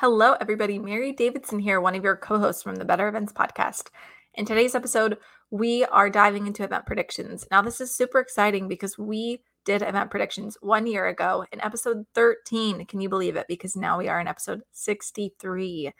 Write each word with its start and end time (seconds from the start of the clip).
Hello, 0.00 0.34
everybody. 0.40 0.78
Mary 0.78 1.12
Davidson 1.12 1.58
here, 1.58 1.78
one 1.78 1.94
of 1.94 2.02
your 2.02 2.16
co 2.16 2.38
hosts 2.38 2.62
from 2.62 2.76
the 2.76 2.86
Better 2.86 3.06
Events 3.06 3.34
podcast. 3.34 3.88
In 4.32 4.46
today's 4.46 4.74
episode, 4.74 5.18
we 5.50 5.84
are 5.84 6.08
diving 6.08 6.46
into 6.46 6.64
event 6.64 6.86
predictions. 6.86 7.46
Now, 7.50 7.60
this 7.60 7.82
is 7.82 7.94
super 7.94 8.18
exciting 8.18 8.66
because 8.66 8.96
we 8.96 9.42
did 9.66 9.82
event 9.82 10.10
predictions 10.10 10.56
one 10.62 10.86
year 10.86 11.06
ago 11.08 11.44
in 11.52 11.60
episode 11.60 12.06
13. 12.14 12.86
Can 12.86 13.02
you 13.02 13.10
believe 13.10 13.36
it? 13.36 13.44
Because 13.46 13.76
now 13.76 13.98
we 13.98 14.08
are 14.08 14.18
in 14.18 14.26
episode 14.26 14.62
63. 14.72 15.92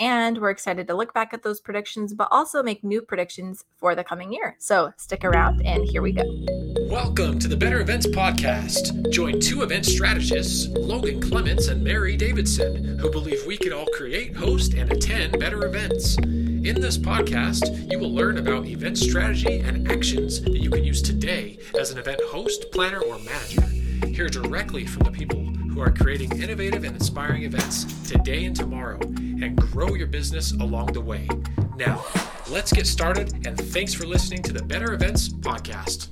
And 0.00 0.38
we're 0.38 0.50
excited 0.50 0.86
to 0.86 0.94
look 0.94 1.12
back 1.12 1.34
at 1.34 1.42
those 1.42 1.60
predictions, 1.60 2.14
but 2.14 2.28
also 2.30 2.62
make 2.62 2.84
new 2.84 3.02
predictions 3.02 3.64
for 3.78 3.96
the 3.96 4.04
coming 4.04 4.32
year. 4.32 4.54
So 4.60 4.92
stick 4.96 5.24
around 5.24 5.66
and 5.66 5.84
here 5.84 6.02
we 6.02 6.12
go. 6.12 6.22
Welcome 6.88 7.40
to 7.40 7.48
the 7.48 7.56
Better 7.56 7.80
Events 7.80 8.06
Podcast. 8.06 9.10
Join 9.10 9.40
two 9.40 9.62
event 9.62 9.84
strategists, 9.84 10.68
Logan 10.68 11.20
Clements 11.20 11.66
and 11.66 11.82
Mary 11.82 12.16
Davidson, 12.16 12.96
who 13.00 13.10
believe 13.10 13.44
we 13.44 13.56
can 13.56 13.72
all 13.72 13.86
create, 13.96 14.36
host, 14.36 14.74
and 14.74 14.92
attend 14.92 15.40
better 15.40 15.66
events. 15.66 16.16
In 16.18 16.80
this 16.80 16.96
podcast, 16.96 17.90
you 17.90 17.98
will 17.98 18.14
learn 18.14 18.38
about 18.38 18.66
event 18.66 18.98
strategy 18.98 19.58
and 19.58 19.90
actions 19.90 20.40
that 20.42 20.58
you 20.58 20.70
can 20.70 20.84
use 20.84 21.02
today 21.02 21.58
as 21.78 21.90
an 21.90 21.98
event 21.98 22.20
host, 22.28 22.70
planner, 22.70 23.00
or 23.00 23.18
manager. 23.18 23.62
Hear 24.06 24.28
directly 24.28 24.86
from 24.86 25.02
the 25.02 25.10
people 25.10 25.57
who 25.78 25.84
are 25.84 25.92
creating 25.92 26.42
innovative 26.42 26.82
and 26.82 26.96
inspiring 26.96 27.44
events 27.44 27.84
today 28.02 28.46
and 28.46 28.56
tomorrow 28.56 28.98
and 29.00 29.54
grow 29.54 29.94
your 29.94 30.08
business 30.08 30.50
along 30.50 30.86
the 30.86 31.00
way. 31.00 31.28
Now, 31.76 32.04
let's 32.50 32.72
get 32.72 32.84
started, 32.84 33.46
and 33.46 33.56
thanks 33.56 33.94
for 33.94 34.04
listening 34.04 34.42
to 34.42 34.52
the 34.52 34.60
Better 34.60 34.92
Events 34.92 35.28
Podcast. 35.28 36.08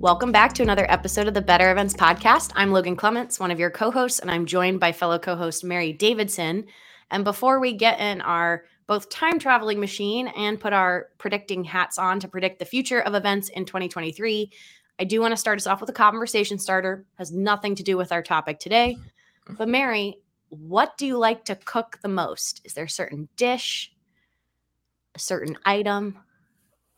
Welcome 0.00 0.32
back 0.32 0.52
to 0.54 0.64
another 0.64 0.84
episode 0.90 1.28
of 1.28 1.34
the 1.34 1.42
Better 1.42 1.70
Events 1.70 1.94
Podcast. 1.94 2.50
I'm 2.56 2.72
Logan 2.72 2.96
Clements, 2.96 3.38
one 3.38 3.52
of 3.52 3.60
your 3.60 3.70
co 3.70 3.92
hosts, 3.92 4.18
and 4.18 4.32
I'm 4.32 4.46
joined 4.46 4.80
by 4.80 4.90
fellow 4.90 5.20
co 5.20 5.36
host 5.36 5.62
Mary 5.62 5.92
Davidson. 5.92 6.66
And 7.12 7.22
before 7.22 7.60
we 7.60 7.74
get 7.74 8.00
in 8.00 8.20
our 8.20 8.64
both 8.88 9.08
time 9.10 9.38
traveling 9.38 9.78
machine 9.78 10.26
and 10.26 10.58
put 10.58 10.72
our 10.72 11.10
predicting 11.18 11.62
hats 11.62 11.98
on 11.98 12.18
to 12.18 12.26
predict 12.26 12.58
the 12.58 12.64
future 12.64 12.98
of 12.98 13.14
events 13.14 13.48
in 13.48 13.64
2023, 13.64 14.50
I 15.00 15.04
do 15.04 15.22
want 15.22 15.32
to 15.32 15.36
start 15.36 15.58
us 15.58 15.66
off 15.66 15.80
with 15.80 15.88
a 15.88 15.94
conversation 15.94 16.58
starter. 16.58 17.06
Has 17.16 17.32
nothing 17.32 17.74
to 17.76 17.82
do 17.82 17.96
with 17.96 18.12
our 18.12 18.22
topic 18.22 18.60
today. 18.60 18.98
But 19.56 19.66
Mary, 19.66 20.18
what 20.50 20.98
do 20.98 21.06
you 21.06 21.16
like 21.16 21.46
to 21.46 21.56
cook 21.56 21.98
the 22.02 22.08
most? 22.08 22.60
Is 22.64 22.74
there 22.74 22.84
a 22.84 22.90
certain 22.90 23.26
dish, 23.36 23.90
a 25.14 25.18
certain 25.18 25.56
item? 25.64 26.18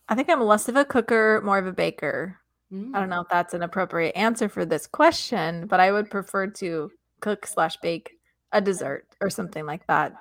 I 0.08 0.16
think 0.16 0.28
I'm 0.28 0.42
less 0.42 0.68
of 0.68 0.74
a 0.74 0.84
cooker, 0.84 1.40
more 1.44 1.58
of 1.58 1.68
a 1.68 1.72
baker. 1.72 2.38
Mm. 2.72 2.90
I 2.92 2.98
don't 2.98 3.08
know 3.08 3.20
if 3.20 3.28
that's 3.28 3.54
an 3.54 3.62
appropriate 3.62 4.16
answer 4.16 4.48
for 4.48 4.64
this 4.64 4.88
question, 4.88 5.68
but 5.68 5.78
I 5.78 5.92
would 5.92 6.10
prefer 6.10 6.48
to 6.48 6.90
cook 7.20 7.46
slash 7.46 7.76
bake 7.76 8.10
a 8.50 8.60
dessert 8.60 9.06
or 9.20 9.30
something 9.30 9.64
like 9.64 9.86
that. 9.86 10.12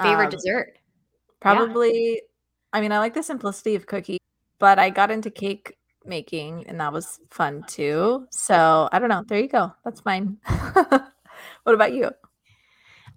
Favorite 0.00 0.26
um, 0.26 0.30
dessert? 0.30 0.78
Probably. 1.40 2.14
Yeah. 2.14 2.20
I 2.72 2.80
mean, 2.80 2.92
I 2.92 2.98
like 2.98 3.14
the 3.14 3.22
simplicity 3.22 3.74
of 3.74 3.86
cookie, 3.86 4.18
but 4.58 4.78
I 4.78 4.88
got 4.88 5.10
into 5.10 5.30
cake 5.30 5.76
making 6.04 6.66
and 6.66 6.80
that 6.80 6.92
was 6.92 7.20
fun 7.30 7.64
too. 7.68 8.26
So 8.30 8.88
I 8.92 8.98
don't 8.98 9.08
know. 9.08 9.24
There 9.26 9.38
you 9.38 9.48
go. 9.48 9.72
That's 9.84 10.04
mine. 10.04 10.38
what 10.46 11.74
about 11.74 11.92
you? 11.92 12.10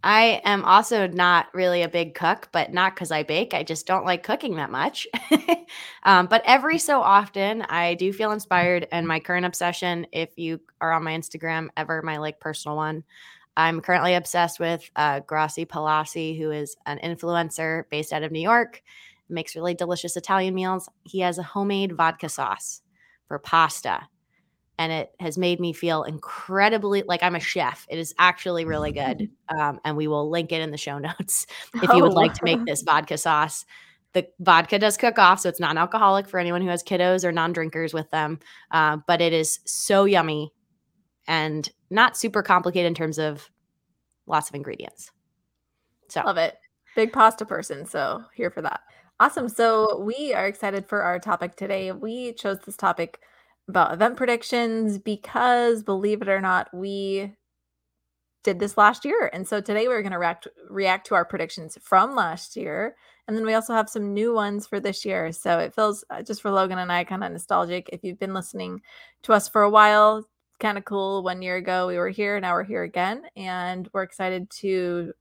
I 0.03 0.41
am 0.45 0.65
also 0.65 1.07
not 1.07 1.53
really 1.53 1.83
a 1.83 1.89
big 1.89 2.15
cook, 2.15 2.49
but 2.51 2.73
not 2.73 2.95
because 2.95 3.11
I 3.11 3.21
bake. 3.21 3.53
I 3.53 3.61
just 3.61 3.85
don't 3.85 4.05
like 4.05 4.23
cooking 4.23 4.55
that 4.55 4.71
much. 4.71 5.07
um, 6.03 6.25
but 6.25 6.41
every 6.45 6.79
so 6.79 7.01
often, 7.01 7.61
I 7.63 7.93
do 7.93 8.11
feel 8.11 8.31
inspired. 8.31 8.87
And 8.91 9.07
my 9.07 9.19
current 9.19 9.45
obsession, 9.45 10.07
if 10.11 10.29
you 10.37 10.59
are 10.79 10.91
on 10.91 11.03
my 11.03 11.15
Instagram, 11.15 11.69
ever 11.77 12.01
my 12.01 12.17
like 12.17 12.39
personal 12.39 12.77
one, 12.77 13.03
I'm 13.55 13.81
currently 13.81 14.15
obsessed 14.15 14.59
with 14.59 14.89
uh, 14.95 15.19
Grossy 15.21 15.67
Pelosi, 15.67 16.35
who 16.37 16.49
is 16.51 16.75
an 16.87 16.99
influencer 17.03 17.83
based 17.91 18.11
out 18.11 18.23
of 18.23 18.31
New 18.31 18.41
York 18.41 18.81
makes 19.31 19.55
really 19.55 19.73
delicious 19.73 20.15
Italian 20.15 20.53
meals. 20.53 20.89
He 21.03 21.19
has 21.19 21.37
a 21.37 21.43
homemade 21.43 21.93
vodka 21.93 22.29
sauce 22.29 22.81
for 23.27 23.39
pasta. 23.39 24.07
And 24.77 24.91
it 24.91 25.11
has 25.19 25.37
made 25.37 25.59
me 25.59 25.73
feel 25.73 26.03
incredibly 26.03 27.03
like 27.03 27.21
I'm 27.21 27.35
a 27.35 27.39
chef. 27.39 27.85
It 27.89 27.99
is 27.99 28.15
actually 28.17 28.65
really 28.65 28.91
good. 28.91 29.29
Um, 29.51 29.81
and 29.83 29.97
we 29.97 30.07
will 30.07 30.29
link 30.29 30.53
it 30.53 30.61
in 30.61 30.71
the 30.71 30.77
show 30.77 30.97
notes 30.97 31.45
if 31.75 31.91
you 31.93 32.01
would 32.01 32.13
like 32.13 32.33
to 32.35 32.45
make 32.45 32.63
this 32.63 32.83
vodka 32.83 33.17
sauce. 33.17 33.65
The 34.13 34.25
vodka 34.39 34.79
does 34.79 34.95
cook 34.95 35.19
off, 35.19 35.41
so 35.41 35.49
it's 35.49 35.59
non 35.59 35.77
alcoholic 35.77 36.29
for 36.29 36.39
anyone 36.39 36.61
who 36.61 36.69
has 36.69 36.81
kiddos 36.81 37.25
or 37.25 37.33
non 37.33 37.51
drinkers 37.51 37.93
with 37.93 38.09
them. 38.11 38.39
Uh, 38.71 38.99
but 39.07 39.19
it 39.19 39.33
is 39.33 39.59
so 39.65 40.05
yummy 40.05 40.53
and 41.27 41.69
not 41.89 42.15
super 42.15 42.41
complicated 42.41 42.87
in 42.87 42.93
terms 42.93 43.19
of 43.19 43.49
lots 44.25 44.47
of 44.47 44.55
ingredients. 44.55 45.11
So 46.07 46.21
love 46.25 46.37
it. 46.37 46.57
Big 46.95 47.13
pasta 47.13 47.45
person. 47.45 47.85
So 47.85 48.23
here 48.33 48.49
for 48.49 48.61
that. 48.61 48.81
Awesome. 49.21 49.49
So 49.49 49.99
we 49.99 50.33
are 50.33 50.47
excited 50.47 50.87
for 50.87 51.03
our 51.03 51.19
topic 51.19 51.55
today. 51.55 51.91
We 51.91 52.33
chose 52.33 52.57
this 52.65 52.75
topic 52.75 53.19
about 53.67 53.93
event 53.93 54.17
predictions 54.17 54.97
because, 54.97 55.83
believe 55.83 56.23
it 56.23 56.27
or 56.27 56.41
not, 56.41 56.73
we 56.73 57.31
did 58.43 58.57
this 58.57 58.79
last 58.79 59.05
year. 59.05 59.29
And 59.31 59.47
so 59.47 59.61
today 59.61 59.87
we're 59.87 60.01
going 60.01 60.11
to 60.13 60.17
react 60.17 60.47
react 60.67 61.05
to 61.05 61.13
our 61.13 61.23
predictions 61.23 61.77
from 61.83 62.15
last 62.15 62.55
year. 62.55 62.95
And 63.27 63.37
then 63.37 63.45
we 63.45 63.53
also 63.53 63.75
have 63.75 63.89
some 63.89 64.11
new 64.11 64.33
ones 64.33 64.65
for 64.65 64.79
this 64.79 65.05
year. 65.05 65.31
So 65.31 65.59
it 65.59 65.75
feels 65.75 66.03
uh, 66.09 66.23
just 66.23 66.41
for 66.41 66.49
Logan 66.49 66.79
and 66.79 66.91
I 66.91 67.03
kind 67.03 67.23
of 67.23 67.31
nostalgic. 67.31 67.91
If 67.93 68.03
you've 68.03 68.17
been 68.17 68.33
listening 68.33 68.81
to 69.21 69.33
us 69.33 69.47
for 69.47 69.61
a 69.61 69.69
while, 69.69 70.27
kind 70.59 70.79
of 70.79 70.85
cool. 70.85 71.21
One 71.21 71.43
year 71.43 71.57
ago 71.57 71.85
we 71.85 71.99
were 71.99 72.09
here, 72.09 72.39
now 72.39 72.53
we're 72.53 72.63
here 72.63 72.81
again. 72.81 73.21
And 73.35 73.87
we're 73.93 74.01
excited 74.01 74.49
to 74.61 75.13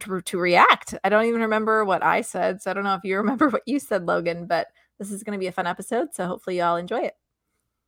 to, 0.00 0.20
to 0.20 0.38
react. 0.38 0.94
I 1.04 1.08
don't 1.08 1.26
even 1.26 1.42
remember 1.42 1.84
what 1.84 2.02
I 2.02 2.20
said. 2.20 2.62
So 2.62 2.70
I 2.70 2.74
don't 2.74 2.84
know 2.84 2.94
if 2.94 3.04
you 3.04 3.16
remember 3.18 3.48
what 3.48 3.62
you 3.66 3.78
said, 3.78 4.06
Logan, 4.06 4.46
but 4.46 4.68
this 4.98 5.10
is 5.10 5.22
going 5.22 5.38
to 5.38 5.40
be 5.40 5.46
a 5.46 5.52
fun 5.52 5.66
episode. 5.66 6.14
So 6.14 6.26
hopefully 6.26 6.58
y'all 6.58 6.76
enjoy 6.76 7.00
it. 7.00 7.14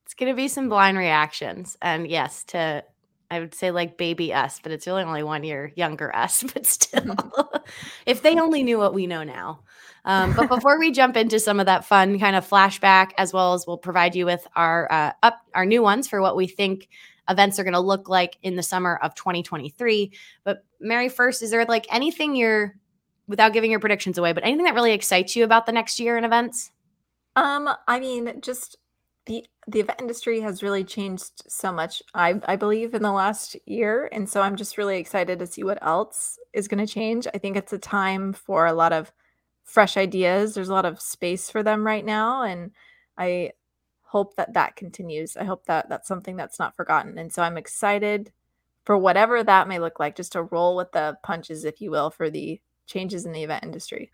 It's 0.05 0.13
going 0.13 0.31
to 0.31 0.35
be 0.35 0.47
some 0.47 0.69
blind 0.69 0.97
reactions. 0.97 1.77
And 1.81 2.07
yes, 2.07 2.43
to, 2.45 2.83
I 3.29 3.39
would 3.39 3.53
say 3.53 3.71
like 3.71 3.97
baby 3.97 4.33
us, 4.33 4.59
but 4.61 4.71
it's 4.71 4.87
really 4.87 5.03
only 5.03 5.23
one 5.23 5.43
year 5.43 5.71
younger 5.75 6.15
us, 6.15 6.43
but 6.43 6.65
still, 6.65 7.15
if 8.05 8.21
they 8.21 8.39
only 8.39 8.63
knew 8.63 8.77
what 8.77 8.93
we 8.93 9.07
know 9.07 9.23
now. 9.23 9.61
Um, 10.05 10.33
but 10.33 10.47
before 10.47 10.79
we 10.79 10.91
jump 10.91 11.17
into 11.17 11.39
some 11.39 11.59
of 11.59 11.65
that 11.65 11.85
fun 11.85 12.19
kind 12.19 12.35
of 12.35 12.47
flashback, 12.47 13.11
as 13.17 13.33
well 13.33 13.53
as 13.53 13.67
we'll 13.67 13.77
provide 13.77 14.15
you 14.15 14.25
with 14.25 14.47
our 14.55 14.91
uh, 14.91 15.11
up 15.21 15.41
our 15.53 15.65
new 15.65 15.81
ones 15.81 16.07
for 16.07 16.21
what 16.21 16.37
we 16.37 16.47
think 16.47 16.87
events 17.29 17.59
are 17.59 17.63
going 17.63 17.73
to 17.73 17.79
look 17.79 18.09
like 18.09 18.37
in 18.41 18.55
the 18.55 18.63
summer 18.63 18.95
of 19.03 19.13
2023. 19.15 20.11
But 20.43 20.63
Mary, 20.79 21.09
first, 21.09 21.41
is 21.41 21.51
there 21.51 21.65
like 21.65 21.85
anything 21.89 22.35
you're 22.35 22.75
without 23.27 23.53
giving 23.53 23.71
your 23.71 23.79
predictions 23.79 24.17
away, 24.17 24.33
but 24.33 24.43
anything 24.43 24.65
that 24.65 24.73
really 24.73 24.93
excites 24.93 25.35
you 25.35 25.43
about 25.43 25.65
the 25.65 25.71
next 25.71 25.99
year 25.99 26.17
in 26.17 26.23
events? 26.23 26.71
Um, 27.35 27.69
I 27.87 27.99
mean, 27.99 28.41
just 28.41 28.77
the 29.25 29.45
the 29.67 29.79
event 29.81 30.01
industry 30.01 30.41
has 30.41 30.63
really 30.63 30.83
changed 30.83 31.43
so 31.47 31.71
much. 31.71 32.01
I 32.13 32.41
I 32.45 32.55
believe 32.55 32.93
in 32.93 33.03
the 33.03 33.11
last 33.11 33.55
year, 33.65 34.09
and 34.11 34.27
so 34.27 34.41
I'm 34.41 34.55
just 34.55 34.77
really 34.77 34.97
excited 34.97 35.39
to 35.39 35.47
see 35.47 35.63
what 35.63 35.83
else 35.83 36.39
is 36.53 36.67
going 36.67 36.85
to 36.85 36.91
change. 36.91 37.27
I 37.33 37.37
think 37.37 37.55
it's 37.55 37.73
a 37.73 37.77
time 37.77 38.33
for 38.33 38.65
a 38.65 38.73
lot 38.73 38.91
of 38.91 39.11
fresh 39.63 39.95
ideas. 39.97 40.55
There's 40.55 40.69
a 40.69 40.73
lot 40.73 40.85
of 40.85 40.99
space 40.99 41.49
for 41.51 41.61
them 41.61 41.85
right 41.85 42.03
now, 42.03 42.43
and 42.43 42.71
I 43.17 43.51
hope 44.01 44.35
that 44.37 44.53
that 44.55 44.75
continues. 44.75 45.37
I 45.37 45.43
hope 45.43 45.65
that 45.65 45.87
that's 45.87 46.07
something 46.07 46.35
that's 46.35 46.57
not 46.57 46.75
forgotten. 46.75 47.17
And 47.19 47.31
so 47.31 47.43
I'm 47.43 47.57
excited 47.57 48.31
for 48.85 48.97
whatever 48.97 49.43
that 49.43 49.67
may 49.67 49.79
look 49.79 49.99
like, 49.99 50.15
just 50.15 50.33
to 50.33 50.43
roll 50.43 50.75
with 50.75 50.91
the 50.91 51.17
punches, 51.23 51.65
if 51.65 51.81
you 51.81 51.91
will, 51.91 52.09
for 52.09 52.29
the 52.29 52.59
changes 52.87 53.25
in 53.25 53.31
the 53.31 53.43
event 53.43 53.63
industry. 53.63 54.11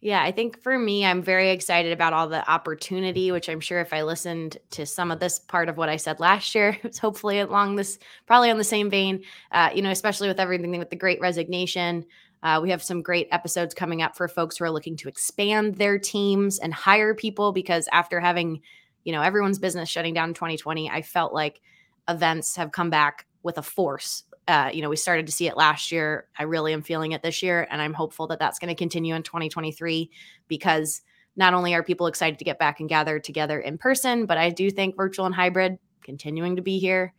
Yeah, 0.00 0.22
I 0.22 0.30
think 0.30 0.62
for 0.62 0.78
me, 0.78 1.04
I'm 1.04 1.22
very 1.22 1.50
excited 1.50 1.92
about 1.92 2.12
all 2.12 2.28
the 2.28 2.48
opportunity, 2.48 3.32
which 3.32 3.48
I'm 3.48 3.58
sure 3.58 3.80
if 3.80 3.92
I 3.92 4.02
listened 4.02 4.58
to 4.70 4.86
some 4.86 5.10
of 5.10 5.18
this 5.18 5.40
part 5.40 5.68
of 5.68 5.76
what 5.76 5.88
I 5.88 5.96
said 5.96 6.20
last 6.20 6.54
year, 6.54 6.78
it's 6.84 6.98
hopefully 6.98 7.40
along 7.40 7.76
this, 7.76 7.98
probably 8.26 8.50
on 8.50 8.58
the 8.58 8.64
same 8.64 8.90
vein, 8.90 9.24
uh, 9.50 9.70
you 9.74 9.82
know, 9.82 9.90
especially 9.90 10.28
with 10.28 10.38
everything 10.38 10.78
with 10.78 10.90
the 10.90 10.96
great 10.96 11.20
resignation. 11.20 12.04
Uh, 12.44 12.60
we 12.62 12.70
have 12.70 12.82
some 12.82 13.02
great 13.02 13.26
episodes 13.32 13.74
coming 13.74 14.00
up 14.00 14.16
for 14.16 14.28
folks 14.28 14.56
who 14.58 14.64
are 14.64 14.70
looking 14.70 14.96
to 14.96 15.08
expand 15.08 15.74
their 15.74 15.98
teams 15.98 16.60
and 16.60 16.72
hire 16.72 17.12
people 17.12 17.50
because 17.50 17.88
after 17.92 18.20
having 18.20 18.60
you 19.08 19.12
know, 19.12 19.22
everyone's 19.22 19.58
business 19.58 19.88
shutting 19.88 20.12
down 20.12 20.28
in 20.28 20.34
2020, 20.34 20.90
I 20.90 21.00
felt 21.00 21.32
like 21.32 21.62
events 22.08 22.56
have 22.56 22.72
come 22.72 22.90
back 22.90 23.24
with 23.48 23.56
a 23.56 23.62
force. 23.62 24.24
Uh, 24.46 24.70
you 24.72 24.82
know, 24.82 24.90
we 24.90 24.96
started 24.96 25.26
to 25.26 25.32
see 25.32 25.48
it 25.48 25.56
last 25.56 25.90
year. 25.90 26.28
I 26.38 26.42
really 26.42 26.74
am 26.74 26.82
feeling 26.82 27.12
it 27.12 27.22
this 27.22 27.42
year, 27.42 27.66
and 27.70 27.80
I'm 27.80 27.94
hopeful 27.94 28.26
that 28.26 28.38
that's 28.38 28.58
going 28.58 28.68
to 28.68 28.74
continue 28.74 29.14
in 29.14 29.22
2023 29.22 30.10
because 30.48 31.00
not 31.34 31.54
only 31.54 31.74
are 31.74 31.82
people 31.82 32.06
excited 32.06 32.38
to 32.38 32.44
get 32.44 32.58
back 32.58 32.78
and 32.78 32.88
gather 32.88 33.18
together 33.18 33.58
in 33.58 33.78
person, 33.78 34.26
but 34.26 34.36
I 34.36 34.50
do 34.50 34.70
think 34.70 34.96
virtual 34.96 35.24
and 35.24 35.34
hybrid 35.34 35.78
continuing 36.02 36.56
to 36.56 36.62
be 36.62 36.78
here. 36.78 37.14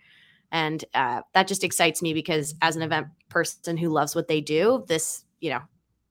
And 0.51 0.85
uh, 0.93 1.21
that 1.33 1.47
just 1.47 1.63
excites 1.63 2.01
me 2.03 2.13
because 2.13 2.53
as 2.61 2.75
an 2.75 2.83
event 2.83 3.07
person 3.29 3.75
who 3.75 3.89
loves 3.89 4.15
what 4.15 4.27
they 4.27 4.41
do, 4.41 4.85
this, 4.87 5.25
you 5.39 5.49
know, 5.49 5.61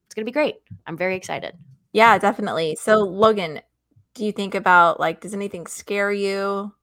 it's 0.05 0.15
going 0.15 0.25
to 0.25 0.29
be 0.29 0.33
great. 0.33 0.55
I'm 0.85 0.97
very 0.97 1.15
excited. 1.15 1.55
Yeah, 1.93 2.17
definitely. 2.17 2.77
So, 2.79 2.99
Logan, 2.99 3.61
do 4.13 4.25
you 4.25 4.33
think 4.33 4.53
about 4.53 4.99
like 4.99 5.21
does 5.21 5.33
anything 5.33 5.65
scare 5.65 6.11
you 6.11 6.73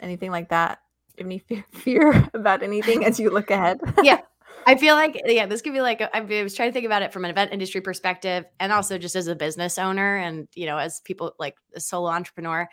anything 0.00 0.30
like 0.30 0.48
that 0.50 0.78
any 1.18 1.38
fear, 1.38 1.64
fear 1.72 2.28
about 2.34 2.62
anything 2.62 3.04
as 3.04 3.18
you 3.18 3.30
look 3.30 3.50
ahead 3.50 3.78
yeah 4.02 4.20
I 4.68 4.74
feel 4.74 4.96
like 4.96 5.22
yeah, 5.24 5.46
this 5.46 5.62
could 5.62 5.72
be 5.72 5.80
like 5.80 6.02
I 6.12 6.20
was 6.42 6.54
trying 6.54 6.70
to 6.70 6.72
think 6.72 6.86
about 6.86 7.02
it 7.02 7.12
from 7.12 7.24
an 7.24 7.30
event 7.30 7.52
industry 7.52 7.80
perspective, 7.80 8.44
and 8.58 8.72
also 8.72 8.98
just 8.98 9.14
as 9.14 9.28
a 9.28 9.36
business 9.36 9.78
owner, 9.78 10.16
and 10.16 10.48
you 10.56 10.66
know, 10.66 10.76
as 10.76 11.00
people 11.00 11.34
like 11.38 11.54
a 11.76 11.80
solo 11.80 12.10
entrepreneur. 12.10 12.68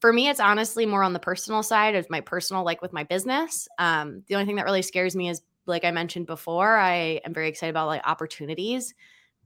For 0.00 0.12
me, 0.12 0.28
it's 0.28 0.40
honestly 0.40 0.84
more 0.84 1.02
on 1.02 1.14
the 1.14 1.18
personal 1.18 1.62
side 1.62 1.94
of 1.94 2.10
my 2.10 2.20
personal, 2.20 2.62
like 2.62 2.82
with 2.82 2.92
my 2.92 3.04
business. 3.04 3.68
Um, 3.78 4.22
the 4.26 4.34
only 4.34 4.44
thing 4.44 4.56
that 4.56 4.66
really 4.66 4.82
scares 4.82 5.16
me 5.16 5.30
is, 5.30 5.40
like 5.64 5.84
I 5.84 5.92
mentioned 5.92 6.26
before, 6.26 6.76
I 6.76 7.20
am 7.24 7.32
very 7.32 7.48
excited 7.48 7.70
about 7.70 7.86
like 7.86 8.02
opportunities, 8.04 8.92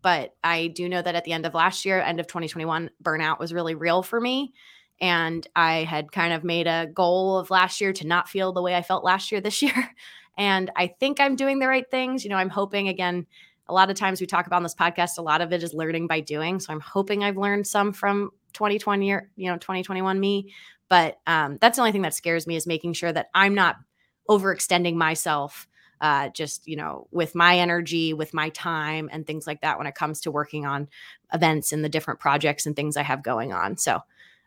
but 0.02 0.34
I 0.42 0.68
do 0.68 0.88
know 0.88 1.02
that 1.02 1.14
at 1.14 1.24
the 1.24 1.32
end 1.32 1.46
of 1.46 1.54
last 1.54 1.84
year, 1.84 2.00
end 2.00 2.18
of 2.18 2.26
2021, 2.26 2.90
burnout 3.00 3.38
was 3.38 3.52
really 3.52 3.76
real 3.76 4.02
for 4.02 4.20
me. 4.20 4.52
And 5.00 5.46
I 5.54 5.84
had 5.84 6.12
kind 6.12 6.32
of 6.32 6.44
made 6.44 6.66
a 6.66 6.86
goal 6.92 7.38
of 7.38 7.50
last 7.50 7.80
year 7.80 7.92
to 7.94 8.06
not 8.06 8.28
feel 8.28 8.52
the 8.52 8.62
way 8.62 8.74
I 8.74 8.82
felt 8.82 9.04
last 9.04 9.30
year 9.30 9.40
this 9.40 9.62
year. 9.62 9.94
And 10.38 10.70
I 10.76 10.88
think 10.88 11.20
I'm 11.20 11.36
doing 11.36 11.58
the 11.58 11.68
right 11.68 11.88
things. 11.90 12.24
You 12.24 12.30
know, 12.30 12.36
I'm 12.36 12.50
hoping 12.50 12.88
again, 12.88 13.26
a 13.68 13.72
lot 13.72 13.90
of 13.90 13.96
times 13.96 14.20
we 14.20 14.26
talk 14.26 14.46
about 14.46 14.56
on 14.56 14.62
this 14.62 14.74
podcast, 14.74 15.18
a 15.18 15.22
lot 15.22 15.40
of 15.40 15.52
it 15.52 15.62
is 15.62 15.74
learning 15.74 16.06
by 16.06 16.20
doing. 16.20 16.60
So 16.60 16.72
I'm 16.72 16.80
hoping 16.80 17.24
I've 17.24 17.36
learned 17.36 17.66
some 17.66 17.92
from 17.92 18.30
2020 18.52 19.10
or, 19.12 19.30
you 19.36 19.50
know, 19.50 19.56
2021 19.56 20.20
me. 20.20 20.52
But 20.88 21.18
um, 21.26 21.58
that's 21.60 21.76
the 21.76 21.82
only 21.82 21.92
thing 21.92 22.02
that 22.02 22.14
scares 22.14 22.46
me 22.46 22.54
is 22.54 22.66
making 22.66 22.92
sure 22.92 23.12
that 23.12 23.26
I'm 23.34 23.54
not 23.54 23.76
overextending 24.28 24.94
myself 24.94 25.66
uh, 26.00 26.28
just 26.30 26.66
you 26.68 26.76
know 26.76 27.06
with 27.10 27.34
my 27.34 27.58
energy 27.58 28.12
with 28.12 28.34
my 28.34 28.50
time 28.50 29.08
and 29.12 29.26
things 29.26 29.46
like 29.46 29.62
that 29.62 29.78
when 29.78 29.86
it 29.86 29.94
comes 29.94 30.20
to 30.20 30.30
working 30.30 30.66
on 30.66 30.88
events 31.32 31.72
and 31.72 31.82
the 31.84 31.88
different 31.88 32.20
projects 32.20 32.66
and 32.66 32.76
things 32.76 32.96
i 32.96 33.02
have 33.02 33.22
going 33.22 33.52
on 33.52 33.76
so 33.76 34.00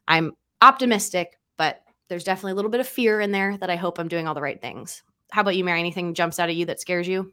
i'm 0.10 0.34
optimistic 0.62 1.38
but 1.58 1.82
there's 2.10 2.24
definitely 2.24 2.52
a 2.52 2.56
little 2.56 2.72
bit 2.72 2.82
of 2.82 2.88
fear 2.88 3.22
in 3.22 3.32
there 3.32 3.58
that 3.58 3.70
i 3.70 3.76
hope 3.78 3.98
i'm 4.00 4.10
doing 4.10 4.28
all 4.28 4.36
the 4.36 4.42
right 4.42 4.62
things. 4.62 5.04
How 5.32 5.42
about 5.42 5.56
you 5.56 5.64
mary? 5.64 5.80
Anything 5.80 6.14
jumps 6.14 6.40
out 6.40 6.50
at 6.50 6.56
you 6.56 6.66
that 6.66 6.82
scares 6.82 7.08
you? 7.08 7.32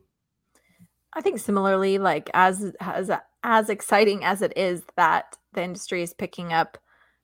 I 1.14 1.23
think 1.23 1.38
similarly 1.38 1.99
like 1.99 2.31
as 2.34 2.73
as 2.81 3.11
as 3.43 3.70
exciting 3.70 4.23
as 4.25 4.43
it 4.43 4.52
is 4.56 4.82
that 4.96 5.37
the 5.55 5.62
industry 5.62 6.02
is 6.02 6.12
picking 6.12 6.52
up 6.52 6.76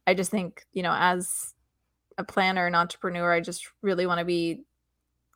i 0.07 0.15
just 0.15 0.31
think 0.31 0.65
you 0.73 0.83
know 0.83 0.95
as 0.97 1.53
a 2.17 2.25
planner 2.25 2.67
and 2.67 2.77
entrepreneur 2.77 3.33
i 3.33 3.41
just 3.41 3.69
really 3.83 4.07
want 4.07 4.19
to 4.19 4.25
be 4.25 4.65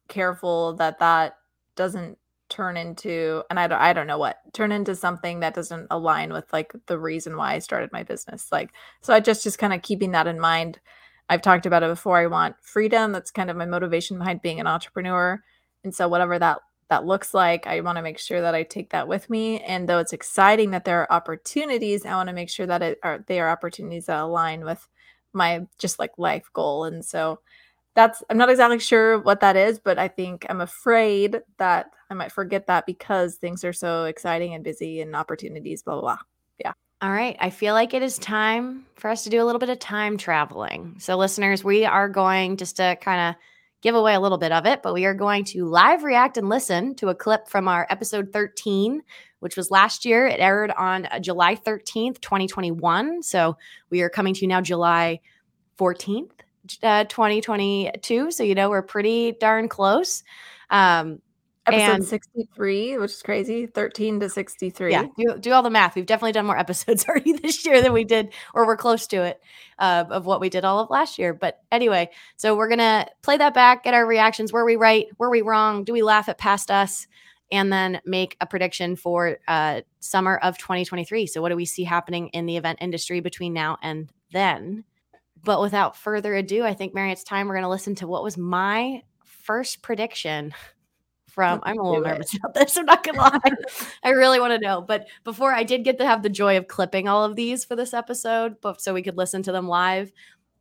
careful 0.08 0.74
that 0.74 0.98
that 1.00 1.36
doesn't 1.74 2.16
turn 2.56 2.78
into 2.78 3.42
and 3.50 3.60
I 3.60 3.66
don't 3.66 3.80
I 3.80 3.92
don't 3.92 4.06
know 4.06 4.16
what 4.18 4.38
turn 4.54 4.72
into 4.72 4.94
something 4.94 5.40
that 5.40 5.52
doesn't 5.54 5.88
align 5.90 6.32
with 6.32 6.50
like 6.54 6.72
the 6.86 6.98
reason 6.98 7.36
why 7.36 7.52
I 7.54 7.58
started 7.58 7.92
my 7.92 8.02
business 8.02 8.48
like 8.50 8.70
so 9.02 9.12
I 9.12 9.20
just 9.20 9.42
just 9.42 9.58
kind 9.58 9.74
of 9.74 9.82
keeping 9.82 10.12
that 10.12 10.26
in 10.26 10.40
mind. 10.40 10.80
I've 11.28 11.42
talked 11.42 11.66
about 11.66 11.82
it 11.82 11.90
before 11.90 12.16
I 12.16 12.26
want 12.28 12.56
freedom 12.62 13.12
that's 13.12 13.30
kind 13.30 13.50
of 13.50 13.56
my 13.58 13.66
motivation 13.66 14.16
behind 14.16 14.40
being 14.40 14.58
an 14.58 14.66
entrepreneur 14.66 15.42
and 15.84 15.94
so 15.94 16.08
whatever 16.08 16.38
that 16.38 16.60
that 16.88 17.04
looks 17.04 17.34
like 17.34 17.66
I 17.66 17.80
want 17.82 17.96
to 17.96 18.02
make 18.02 18.18
sure 18.18 18.40
that 18.40 18.54
I 18.54 18.62
take 18.62 18.90
that 18.90 19.06
with 19.08 19.28
me 19.28 19.60
and 19.60 19.86
though 19.86 19.98
it's 19.98 20.14
exciting 20.14 20.70
that 20.70 20.86
there 20.86 21.02
are 21.02 21.12
opportunities 21.12 22.06
I 22.06 22.14
want 22.14 22.28
to 22.30 22.34
make 22.34 22.48
sure 22.48 22.66
that 22.66 22.80
it 22.80 22.98
are 23.02 23.22
they 23.26 23.38
are 23.38 23.50
opportunities 23.50 24.06
that 24.06 24.18
align 24.18 24.64
with 24.64 24.88
my 25.34 25.66
just 25.78 25.98
like 25.98 26.12
life 26.16 26.48
goal 26.54 26.84
and 26.84 27.04
so 27.04 27.40
that's 27.96 28.22
I'm 28.30 28.36
not 28.36 28.50
exactly 28.50 28.78
sure 28.78 29.18
what 29.18 29.40
that 29.40 29.56
is, 29.56 29.80
but 29.80 29.98
I 29.98 30.06
think 30.06 30.46
I'm 30.48 30.60
afraid 30.60 31.40
that 31.58 31.90
I 32.10 32.14
might 32.14 32.30
forget 32.30 32.66
that 32.68 32.86
because 32.86 33.36
things 33.36 33.64
are 33.64 33.72
so 33.72 34.04
exciting 34.04 34.54
and 34.54 34.62
busy 34.62 35.00
and 35.00 35.16
opportunities, 35.16 35.82
blah 35.82 35.94
blah 35.94 36.02
blah. 36.02 36.18
Yeah. 36.58 36.72
All 37.00 37.10
right. 37.10 37.36
I 37.40 37.50
feel 37.50 37.74
like 37.74 37.94
it 37.94 38.02
is 38.02 38.18
time 38.18 38.86
for 38.96 39.08
us 39.08 39.24
to 39.24 39.30
do 39.30 39.42
a 39.42 39.44
little 39.44 39.58
bit 39.58 39.70
of 39.70 39.78
time 39.78 40.18
traveling. 40.18 40.96
So, 40.98 41.16
listeners, 41.16 41.64
we 41.64 41.86
are 41.86 42.08
going 42.08 42.58
just 42.58 42.76
to 42.76 42.96
kind 43.00 43.30
of 43.30 43.42
give 43.80 43.94
away 43.94 44.14
a 44.14 44.20
little 44.20 44.38
bit 44.38 44.52
of 44.52 44.66
it, 44.66 44.82
but 44.82 44.94
we 44.94 45.06
are 45.06 45.14
going 45.14 45.44
to 45.44 45.64
live 45.64 46.04
react 46.04 46.36
and 46.36 46.48
listen 46.48 46.94
to 46.96 47.08
a 47.08 47.14
clip 47.14 47.48
from 47.48 47.66
our 47.66 47.86
episode 47.88 48.30
13, 48.32 49.02
which 49.40 49.56
was 49.56 49.70
last 49.70 50.04
year. 50.04 50.26
It 50.26 50.40
aired 50.40 50.70
on 50.72 51.06
uh, 51.06 51.18
July 51.18 51.56
13th, 51.56 52.20
2021. 52.20 53.22
So, 53.22 53.56
we 53.88 54.02
are 54.02 54.10
coming 54.10 54.34
to 54.34 54.40
you 54.42 54.48
now 54.48 54.60
July 54.60 55.20
14th 55.78 56.30
uh, 56.82 57.04
2022. 57.04 58.30
So, 58.30 58.42
you 58.42 58.54
know, 58.54 58.70
we're 58.70 58.82
pretty 58.82 59.32
darn 59.32 59.68
close. 59.68 60.22
Um, 60.70 61.20
episode 61.66 61.94
and, 61.94 62.04
63, 62.04 62.98
which 62.98 63.10
is 63.10 63.22
crazy 63.22 63.66
13 63.66 64.20
to 64.20 64.28
63. 64.28 64.90
Yeah, 64.90 65.06
do, 65.16 65.36
do 65.38 65.52
all 65.52 65.62
the 65.62 65.70
math. 65.70 65.96
We've 65.96 66.06
definitely 66.06 66.32
done 66.32 66.46
more 66.46 66.58
episodes 66.66 67.04
already 67.08 67.32
this 67.32 67.64
year 67.64 67.82
than 67.82 67.92
we 67.92 68.04
did, 68.04 68.32
or 68.54 68.66
we're 68.66 68.76
close 68.76 69.06
to 69.08 69.22
it 69.22 69.40
uh, 69.78 70.04
of 70.10 70.26
what 70.26 70.40
we 70.40 70.48
did 70.48 70.64
all 70.64 70.80
of 70.80 70.90
last 70.90 71.18
year. 71.18 71.34
But 71.34 71.60
anyway, 71.70 72.10
so 72.36 72.56
we're 72.56 72.68
going 72.68 72.78
to 72.78 73.06
play 73.22 73.36
that 73.36 73.54
back, 73.54 73.84
get 73.84 73.94
our 73.94 74.06
reactions. 74.06 74.52
Were 74.52 74.64
we 74.64 74.76
right? 74.76 75.06
Were 75.18 75.30
we 75.30 75.42
wrong? 75.42 75.84
Do 75.84 75.92
we 75.92 76.02
laugh 76.02 76.28
at 76.28 76.38
past 76.38 76.70
us? 76.70 77.06
And 77.52 77.72
then 77.72 78.00
make 78.04 78.36
a 78.40 78.46
prediction 78.46 78.96
for 78.96 79.38
uh, 79.46 79.82
summer 80.00 80.36
of 80.38 80.58
2023. 80.58 81.28
So, 81.28 81.40
what 81.40 81.50
do 81.50 81.56
we 81.56 81.64
see 81.64 81.84
happening 81.84 82.26
in 82.30 82.46
the 82.46 82.56
event 82.56 82.78
industry 82.82 83.20
between 83.20 83.52
now 83.52 83.78
and 83.82 84.10
then? 84.32 84.82
But 85.46 85.60
without 85.60 85.96
further 85.96 86.34
ado, 86.34 86.64
I 86.64 86.74
think, 86.74 86.92
Mary, 86.92 87.12
it's 87.12 87.22
time 87.22 87.46
we're 87.46 87.54
going 87.54 87.62
to 87.62 87.68
listen 87.68 87.94
to 87.96 88.08
what 88.08 88.24
was 88.24 88.36
my 88.36 89.04
first 89.24 89.80
prediction 89.80 90.52
from. 91.28 91.60
I'm 91.62 91.78
a 91.78 91.82
little 91.84 92.02
nervous 92.02 92.34
about 92.36 92.54
this. 92.54 92.76
I'm 92.76 92.84
not 92.84 93.04
going 93.04 93.14
to 93.14 93.20
lie. 93.20 93.40
I 94.02 94.10
really 94.10 94.40
want 94.40 94.54
to 94.54 94.58
know. 94.58 94.80
But 94.80 95.06
before 95.22 95.52
I 95.52 95.62
did 95.62 95.84
get 95.84 95.98
to 95.98 96.04
have 96.04 96.24
the 96.24 96.28
joy 96.28 96.56
of 96.56 96.66
clipping 96.66 97.06
all 97.06 97.24
of 97.24 97.36
these 97.36 97.64
for 97.64 97.76
this 97.76 97.94
episode, 97.94 98.56
but 98.60 98.80
so 98.80 98.92
we 98.92 99.04
could 99.04 99.16
listen 99.16 99.44
to 99.44 99.52
them 99.52 99.68
live. 99.68 100.10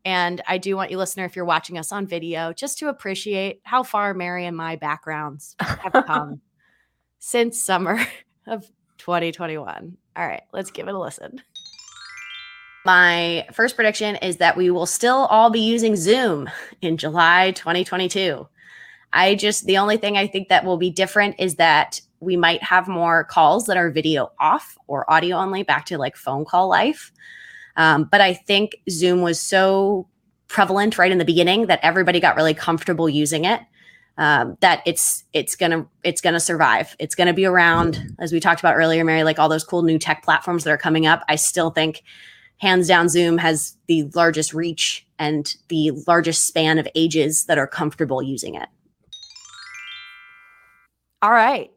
And 0.05 0.39
I 0.47 0.59
do 0.59 0.75
want 0.75 0.91
you, 0.91 0.99
listener, 0.99 1.25
if 1.25 1.35
you're 1.35 1.45
watching 1.45 1.79
us 1.79 1.91
on 1.91 2.05
video, 2.05 2.53
just 2.53 2.77
to 2.77 2.89
appreciate 2.89 3.61
how 3.63 3.81
far 3.81 4.13
Mary 4.13 4.45
and 4.45 4.55
my 4.55 4.75
backgrounds 4.75 5.55
have 5.59 6.05
come 6.05 6.41
since 7.17 7.59
summer 7.59 7.99
of 8.45 8.69
2021. 8.99 9.97
All 10.15 10.27
right, 10.27 10.43
let's 10.53 10.69
give 10.69 10.87
it 10.87 10.93
a 10.93 10.99
listen. 10.99 11.41
My 12.85 13.47
first 13.51 13.75
prediction 13.75 14.15
is 14.17 14.37
that 14.37 14.55
we 14.55 14.69
will 14.69 14.85
still 14.85 15.25
all 15.25 15.49
be 15.49 15.59
using 15.59 15.95
Zoom 15.95 16.47
in 16.81 16.97
July 16.97 17.51
2022. 17.51 18.47
I 19.11 19.33
just, 19.33 19.65
the 19.65 19.79
only 19.79 19.97
thing 19.97 20.17
I 20.17 20.27
think 20.27 20.49
that 20.49 20.65
will 20.65 20.77
be 20.77 20.91
different 20.91 21.35
is 21.39 21.55
that 21.55 21.99
we 22.19 22.37
might 22.37 22.61
have 22.61 22.87
more 22.87 23.23
calls 23.23 23.65
that 23.65 23.77
are 23.77 23.89
video 23.89 24.31
off 24.39 24.77
or 24.87 25.09
audio 25.11 25.37
only 25.37 25.63
back 25.63 25.85
to 25.85 25.97
like 25.97 26.15
phone 26.15 26.45
call 26.45 26.69
life. 26.69 27.11
Um, 27.75 28.07
but 28.11 28.21
I 28.21 28.35
think 28.35 28.75
Zoom 28.89 29.21
was 29.21 29.39
so 29.39 30.07
prevalent 30.47 30.99
right 30.99 31.11
in 31.11 31.17
the 31.17 31.25
beginning 31.25 31.65
that 31.67 31.79
everybody 31.81 32.19
got 32.19 32.35
really 32.35 32.53
comfortable 32.53 33.09
using 33.09 33.45
it. 33.45 33.61
Um, 34.17 34.57
that 34.61 34.81
it's 34.85 35.25
it's 35.33 35.57
gonna 35.57 35.85
it's 36.03 36.21
gonna 36.21 36.39
survive. 36.39 36.95
It's 36.99 37.15
gonna 37.15 37.33
be 37.33 37.43
around, 37.43 38.15
as 38.17 38.31
we 38.31 38.39
talked 38.39 38.61
about 38.61 38.75
earlier, 38.75 39.03
Mary. 39.03 39.25
Like 39.25 39.39
all 39.39 39.49
those 39.49 39.65
cool 39.65 39.81
new 39.83 39.99
tech 39.99 40.23
platforms 40.23 40.63
that 40.63 40.71
are 40.71 40.77
coming 40.77 41.05
up. 41.05 41.23
I 41.27 41.35
still 41.35 41.69
think 41.69 42.01
hands 42.57 42.87
down 42.87 43.09
zoom 43.09 43.37
has 43.37 43.77
the 43.87 44.03
largest 44.15 44.53
reach 44.53 45.05
and 45.19 45.55
the 45.69 45.91
largest 46.07 46.47
span 46.47 46.77
of 46.77 46.87
ages 46.95 47.45
that 47.45 47.57
are 47.57 47.67
comfortable 47.67 48.21
using 48.21 48.55
it. 48.55 48.69
All 51.21 51.31
right. 51.31 51.71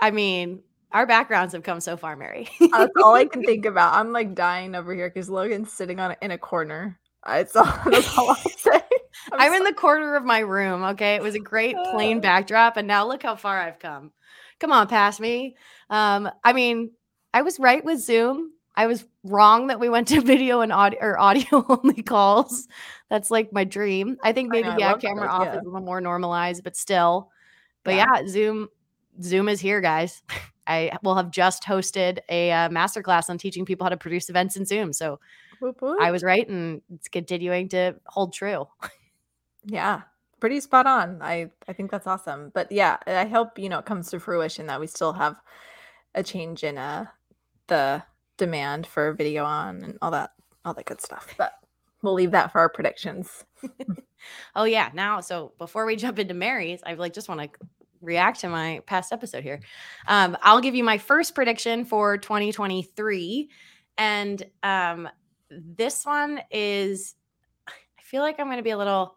I 0.00 0.10
mean 0.10 0.62
our 0.92 1.06
backgrounds 1.06 1.52
have 1.52 1.64
come 1.64 1.80
so 1.80 1.96
far 1.96 2.16
mary. 2.16 2.48
That's 2.60 2.92
all 3.02 3.14
i 3.14 3.24
can 3.24 3.42
think 3.42 3.64
about. 3.66 3.94
I'm 3.94 4.12
like 4.12 4.34
dying 4.34 4.74
over 4.74 4.94
here 4.94 5.08
because 5.08 5.30
logan's 5.30 5.72
sitting 5.72 6.00
on 6.00 6.16
in 6.22 6.30
a 6.30 6.38
corner. 6.38 6.98
It's 7.26 7.56
all, 7.56 7.64
that's 7.86 8.18
all 8.18 8.30
i 8.32 8.42
say. 8.58 8.82
I'm, 9.32 9.40
I'm 9.40 9.54
in 9.54 9.64
the 9.64 9.72
corner 9.72 10.14
of 10.14 10.24
my 10.24 10.40
room 10.40 10.82
okay? 10.84 11.14
It 11.14 11.22
was 11.22 11.34
a 11.34 11.40
great 11.40 11.76
plain 11.90 12.20
backdrop 12.20 12.76
and 12.76 12.86
now 12.86 13.06
look 13.06 13.22
how 13.22 13.36
far 13.36 13.58
i've 13.58 13.78
come. 13.78 14.12
Come 14.60 14.72
on 14.72 14.88
pass 14.88 15.18
me. 15.18 15.56
Um 15.90 16.30
i 16.42 16.52
mean 16.52 16.90
i 17.32 17.42
was 17.42 17.58
right 17.58 17.84
with 17.84 18.00
zoom 18.00 18.53
I 18.76 18.86
was 18.86 19.04
wrong 19.22 19.68
that 19.68 19.80
we 19.80 19.88
went 19.88 20.08
to 20.08 20.20
video 20.22 20.60
and 20.60 20.72
audio 20.72 20.98
or 21.00 21.18
audio 21.18 21.64
only 21.68 22.02
calls. 22.02 22.68
That's 23.08 23.30
like 23.30 23.52
my 23.52 23.64
dream. 23.64 24.16
I 24.22 24.32
think 24.32 24.50
maybe 24.50 24.68
I 24.68 24.72
know, 24.72 24.78
yeah, 24.78 24.96
camera 24.96 25.28
off 25.28 25.44
yeah. 25.44 25.56
is 25.56 25.62
a 25.62 25.64
little 25.64 25.80
more 25.80 26.00
normalized, 26.00 26.64
but 26.64 26.76
still. 26.76 27.30
But 27.84 27.94
yeah. 27.94 28.06
yeah, 28.16 28.28
Zoom 28.28 28.68
Zoom 29.22 29.48
is 29.48 29.60
here, 29.60 29.80
guys. 29.80 30.22
I 30.66 30.96
will 31.02 31.14
have 31.14 31.30
just 31.30 31.62
hosted 31.64 32.20
a 32.30 32.50
uh, 32.50 32.68
masterclass 32.70 33.28
on 33.28 33.36
teaching 33.36 33.66
people 33.66 33.84
how 33.84 33.90
to 33.90 33.98
produce 33.98 34.30
events 34.30 34.56
in 34.56 34.64
Zoom. 34.64 34.92
So. 34.92 35.20
I 36.00 36.10
was 36.10 36.22
right, 36.22 36.46
and 36.48 36.82
it's 36.94 37.08
continuing 37.08 37.68
to 37.70 37.94
hold 38.06 38.32
true. 38.32 38.66
yeah, 39.64 40.02
pretty 40.40 40.60
spot 40.60 40.86
on. 40.86 41.22
I 41.22 41.50
I 41.68 41.72
think 41.72 41.90
that's 41.90 42.06
awesome. 42.06 42.50
But 42.52 42.70
yeah, 42.70 42.98
I 43.06 43.24
hope 43.24 43.58
you 43.58 43.70
know 43.70 43.78
it 43.78 43.86
comes 43.86 44.10
to 44.10 44.20
fruition 44.20 44.66
that 44.66 44.78
we 44.78 44.86
still 44.86 45.14
have 45.14 45.36
a 46.14 46.22
change 46.22 46.64
in 46.64 46.76
uh 46.76 47.06
the 47.68 48.02
demand 48.36 48.86
for 48.86 49.12
video 49.12 49.44
on 49.44 49.82
and 49.82 49.98
all 50.02 50.10
that 50.10 50.30
all 50.64 50.74
that 50.74 50.86
good 50.86 51.00
stuff. 51.00 51.34
But 51.36 51.52
we'll 52.02 52.14
leave 52.14 52.32
that 52.32 52.52
for 52.52 52.60
our 52.60 52.68
predictions. 52.68 53.44
oh 54.54 54.64
yeah. 54.64 54.90
Now, 54.94 55.20
so 55.20 55.52
before 55.58 55.86
we 55.86 55.96
jump 55.96 56.18
into 56.18 56.34
Mary's, 56.34 56.80
I 56.84 56.94
like 56.94 57.12
just 57.12 57.28
want 57.28 57.40
to 57.40 57.48
react 58.00 58.40
to 58.40 58.48
my 58.48 58.82
past 58.86 59.12
episode 59.12 59.42
here. 59.42 59.60
Um, 60.06 60.36
I'll 60.42 60.60
give 60.60 60.74
you 60.74 60.84
my 60.84 60.98
first 60.98 61.34
prediction 61.34 61.84
for 61.84 62.18
2023. 62.18 63.48
And 63.96 64.42
um, 64.62 65.08
this 65.50 66.04
one 66.04 66.40
is 66.50 67.14
I 67.68 68.02
feel 68.02 68.22
like 68.22 68.38
I'm 68.38 68.46
going 68.46 68.58
to 68.58 68.62
be 68.62 68.70
a 68.70 68.78
little 68.78 69.16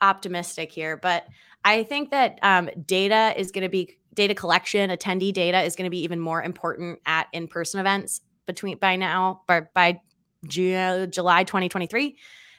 optimistic 0.00 0.72
here, 0.72 0.96
but 0.96 1.26
I 1.64 1.84
think 1.84 2.10
that 2.10 2.38
um, 2.42 2.70
data 2.86 3.34
is 3.36 3.50
going 3.50 3.62
to 3.62 3.68
be 3.68 3.98
data 4.14 4.34
collection, 4.34 4.90
attendee 4.90 5.32
data 5.32 5.62
is 5.62 5.76
going 5.76 5.84
to 5.84 5.90
be 5.90 6.02
even 6.02 6.18
more 6.18 6.42
important 6.42 6.98
at 7.06 7.28
in-person 7.32 7.78
events 7.78 8.22
between 8.52 8.78
by 8.78 8.96
now 8.96 9.42
by 9.46 9.62
by 9.74 10.00
July 10.46 11.44
2023. 11.44 12.16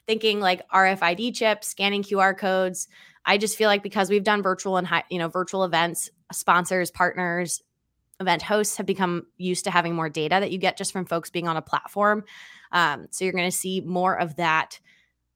Thinking 0.08 0.40
like 0.40 0.68
RFID 0.70 1.36
chips, 1.36 1.68
scanning 1.68 2.04
QR 2.04 2.38
codes. 2.38 2.88
I 3.24 3.38
just 3.38 3.58
feel 3.58 3.68
like 3.68 3.84
because 3.84 4.10
we've 4.10 4.24
done 4.24 4.42
virtual 4.42 4.78
and 4.78 4.88
high, 4.88 5.04
you 5.10 5.20
know 5.20 5.28
virtual 5.28 5.64
events, 5.64 6.10
sponsors, 6.32 6.92
partners, 6.92 7.62
event 8.20 8.42
hosts 8.42 8.78
have 8.78 8.86
become 8.86 9.26
used 9.38 9.66
to 9.66 9.72
having 9.72 9.96
more 9.96 10.10
data 10.10 10.38
that 10.40 10.52
you 10.52 10.58
get 10.58 10.78
just 10.78 10.94
from 10.94 11.06
folks 11.06 11.30
being 11.30 11.48
on 11.48 11.58
a 11.58 11.62
platform. 11.62 12.24
Um, 12.72 13.08
so 13.12 13.26
you're 13.26 13.34
going 13.34 13.50
to 13.50 13.56
see 13.56 13.82
more 13.82 14.18
of 14.18 14.38
that 14.38 14.80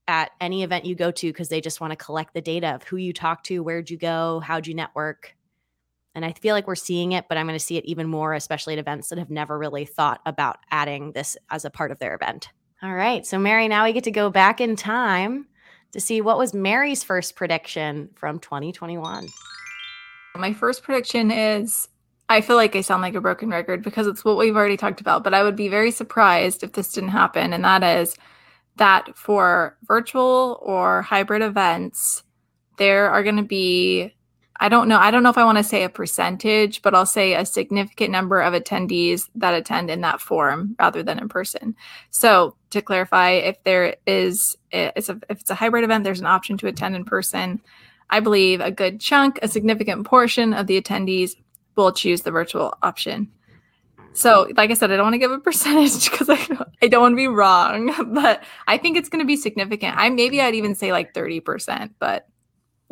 at 0.07 0.31
any 0.39 0.63
event 0.63 0.85
you 0.85 0.95
go 0.95 1.11
to 1.11 1.27
because 1.27 1.49
they 1.49 1.61
just 1.61 1.81
want 1.81 1.91
to 1.91 1.97
collect 1.97 2.33
the 2.33 2.41
data 2.41 2.75
of 2.75 2.83
who 2.83 2.95
you 2.95 3.11
talked 3.11 3.47
to, 3.47 3.63
where'd 3.63 3.89
you 3.89 3.97
go, 3.97 4.39
how'd 4.39 4.67
you 4.67 4.75
network. 4.75 5.34
And 6.15 6.25
I 6.25 6.31
feel 6.31 6.55
like 6.55 6.65
we're 6.65 6.75
seeing 6.75 7.11
it, 7.11 7.25
but 7.27 7.37
I'm 7.37 7.45
going 7.45 7.59
to 7.59 7.63
see 7.63 7.77
it 7.77 7.85
even 7.85 8.07
more, 8.07 8.33
especially 8.33 8.73
at 8.73 8.79
events 8.79 9.09
that 9.09 9.19
have 9.19 9.29
never 9.29 9.57
really 9.57 9.85
thought 9.85 10.21
about 10.25 10.57
adding 10.71 11.11
this 11.11 11.37
as 11.51 11.65
a 11.65 11.69
part 11.69 11.91
of 11.91 11.99
their 11.99 12.15
event. 12.15 12.49
All 12.81 12.93
right. 12.93 13.25
So, 13.25 13.37
Mary, 13.37 13.67
now 13.67 13.83
we 13.83 13.93
get 13.93 14.05
to 14.05 14.11
go 14.11 14.29
back 14.29 14.61
in 14.61 14.75
time 14.75 15.45
to 15.91 15.99
see 15.99 16.21
what 16.21 16.37
was 16.37 16.53
Mary's 16.53 17.03
first 17.03 17.35
prediction 17.35 18.09
from 18.15 18.39
2021. 18.39 19.27
My 20.35 20.53
first 20.53 20.83
prediction 20.83 21.31
is 21.31 21.87
I 22.27 22.41
feel 22.41 22.55
like 22.55 22.75
I 22.75 22.81
sound 22.81 23.01
like 23.01 23.13
a 23.13 23.21
broken 23.21 23.49
record 23.49 23.83
because 23.83 24.07
it's 24.07 24.25
what 24.25 24.37
we've 24.37 24.55
already 24.55 24.77
talked 24.77 24.99
about, 24.99 25.23
but 25.23 25.33
I 25.33 25.43
would 25.43 25.55
be 25.55 25.67
very 25.67 25.91
surprised 25.91 26.63
if 26.63 26.73
this 26.73 26.91
didn't 26.91 27.09
happen. 27.09 27.53
And 27.53 27.63
that 27.63 27.83
is 27.83 28.15
that 28.77 29.15
for 29.15 29.77
virtual 29.83 30.59
or 30.61 31.01
hybrid 31.03 31.41
events, 31.41 32.23
there 32.77 33.09
are 33.09 33.23
going 33.23 33.37
to 33.37 33.43
be, 33.43 34.14
I 34.57 34.69
don't 34.69 34.87
know, 34.87 34.97
I 34.97 35.11
don't 35.11 35.23
know 35.23 35.29
if 35.29 35.37
I 35.37 35.43
want 35.43 35.57
to 35.57 35.63
say 35.63 35.83
a 35.83 35.89
percentage, 35.89 36.81
but 36.81 36.95
I'll 36.95 37.05
say 37.05 37.33
a 37.33 37.45
significant 37.45 38.11
number 38.11 38.39
of 38.39 38.53
attendees 38.53 39.29
that 39.35 39.53
attend 39.53 39.89
in 39.89 40.01
that 40.01 40.21
form 40.21 40.75
rather 40.79 41.03
than 41.03 41.19
in 41.19 41.27
person. 41.27 41.75
So 42.09 42.55
to 42.69 42.81
clarify, 42.81 43.31
if 43.31 43.61
there 43.63 43.97
is, 44.07 44.55
it's 44.71 45.09
a, 45.09 45.19
if 45.29 45.41
it's 45.41 45.49
a 45.49 45.55
hybrid 45.55 45.83
event, 45.83 46.05
there's 46.05 46.21
an 46.21 46.25
option 46.25 46.57
to 46.59 46.67
attend 46.67 46.95
in 46.95 47.03
person. 47.03 47.61
I 48.09 48.21
believe 48.21 48.61
a 48.61 48.71
good 48.71 49.01
chunk, 49.01 49.39
a 49.41 49.47
significant 49.47 50.05
portion 50.05 50.53
of 50.53 50.67
the 50.67 50.81
attendees 50.81 51.35
will 51.75 51.91
choose 51.91 52.21
the 52.21 52.31
virtual 52.31 52.77
option. 52.81 53.29
So, 54.13 54.47
like 54.55 54.71
I 54.71 54.75
said, 54.75 54.91
I 54.91 54.95
don't 54.95 55.07
want 55.07 55.15
to 55.15 55.19
give 55.19 55.31
a 55.31 55.39
percentage 55.39 56.09
because 56.09 56.29
I, 56.29 56.39
I 56.81 56.87
don't 56.87 57.01
want 57.01 57.11
to 57.11 57.17
be 57.17 57.27
wrong, 57.27 57.93
but 58.13 58.43
I 58.67 58.77
think 58.77 58.95
it's 58.95 59.09
going 59.09 59.21
to 59.21 59.27
be 59.27 59.35
significant. 59.35 59.97
I 59.97 60.09
maybe 60.09 60.39
I'd 60.39 60.55
even 60.55 60.75
say 60.75 60.93
like 60.93 61.13
30%, 61.13 61.91
but 61.99 62.27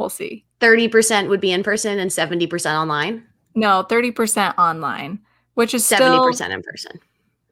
we'll 0.03 0.10
see. 0.10 0.45
30% 0.60 1.29
would 1.29 1.39
be 1.39 1.51
in 1.51 1.63
person 1.63 1.98
and 1.98 2.12
70% 2.12 2.77
online? 2.77 3.24
No, 3.55 3.86
30% 3.89 4.57
online, 4.57 5.19
which 5.53 5.74
is 5.74 5.83
70% 5.83 6.33
still, 6.33 6.51
in 6.51 6.62
person. 6.62 7.00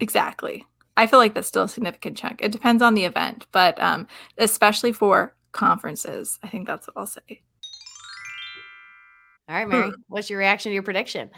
Exactly. 0.01 0.65
I 0.97 1.07
feel 1.07 1.19
like 1.19 1.33
that's 1.33 1.47
still 1.47 1.63
a 1.63 1.69
significant 1.69 2.17
chunk. 2.17 2.41
It 2.43 2.51
depends 2.51 2.83
on 2.83 2.93
the 2.93 3.05
event, 3.05 3.47
but 3.53 3.81
um, 3.81 4.07
especially 4.37 4.91
for 4.91 5.33
conferences, 5.53 6.37
I 6.43 6.49
think 6.49 6.67
that's 6.67 6.87
what 6.87 6.97
I'll 6.97 7.07
say. 7.07 7.41
All 9.47 9.55
right, 9.55 9.67
Mary, 9.67 9.91
what's 10.07 10.29
your 10.29 10.39
reaction 10.39 10.69
to 10.69 10.73
your 10.73 10.83
prediction? 10.83 11.29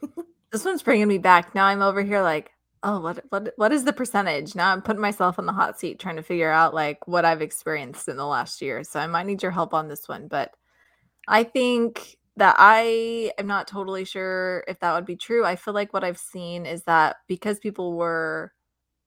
this 0.52 0.64
one's 0.64 0.82
bringing 0.82 1.08
me 1.08 1.18
back. 1.18 1.54
Now 1.54 1.66
I'm 1.66 1.82
over 1.82 2.02
here 2.02 2.22
like, 2.22 2.52
oh, 2.82 3.00
what 3.00 3.24
what 3.30 3.52
what 3.56 3.72
is 3.72 3.84
the 3.84 3.92
percentage? 3.92 4.54
Now 4.54 4.72
I'm 4.72 4.82
putting 4.82 5.02
myself 5.02 5.38
in 5.38 5.46
the 5.46 5.52
hot 5.52 5.78
seat 5.78 5.98
trying 5.98 6.16
to 6.16 6.22
figure 6.22 6.50
out 6.50 6.74
like 6.74 7.06
what 7.06 7.24
I've 7.24 7.42
experienced 7.42 8.08
in 8.08 8.16
the 8.16 8.26
last 8.26 8.62
year. 8.62 8.84
So 8.84 9.00
I 9.00 9.06
might 9.06 9.26
need 9.26 9.42
your 9.42 9.52
help 9.52 9.74
on 9.74 9.88
this 9.88 10.08
one, 10.08 10.28
but 10.28 10.52
I 11.28 11.44
think 11.44 12.16
that 12.36 12.56
I 12.58 13.32
am 13.38 13.46
not 13.46 13.68
totally 13.68 14.04
sure 14.04 14.64
if 14.66 14.80
that 14.80 14.94
would 14.94 15.04
be 15.04 15.16
true. 15.16 15.44
I 15.44 15.56
feel 15.56 15.74
like 15.74 15.92
what 15.92 16.04
I've 16.04 16.18
seen 16.18 16.66
is 16.66 16.84
that 16.84 17.16
because 17.28 17.58
people 17.58 17.94
were 17.96 18.52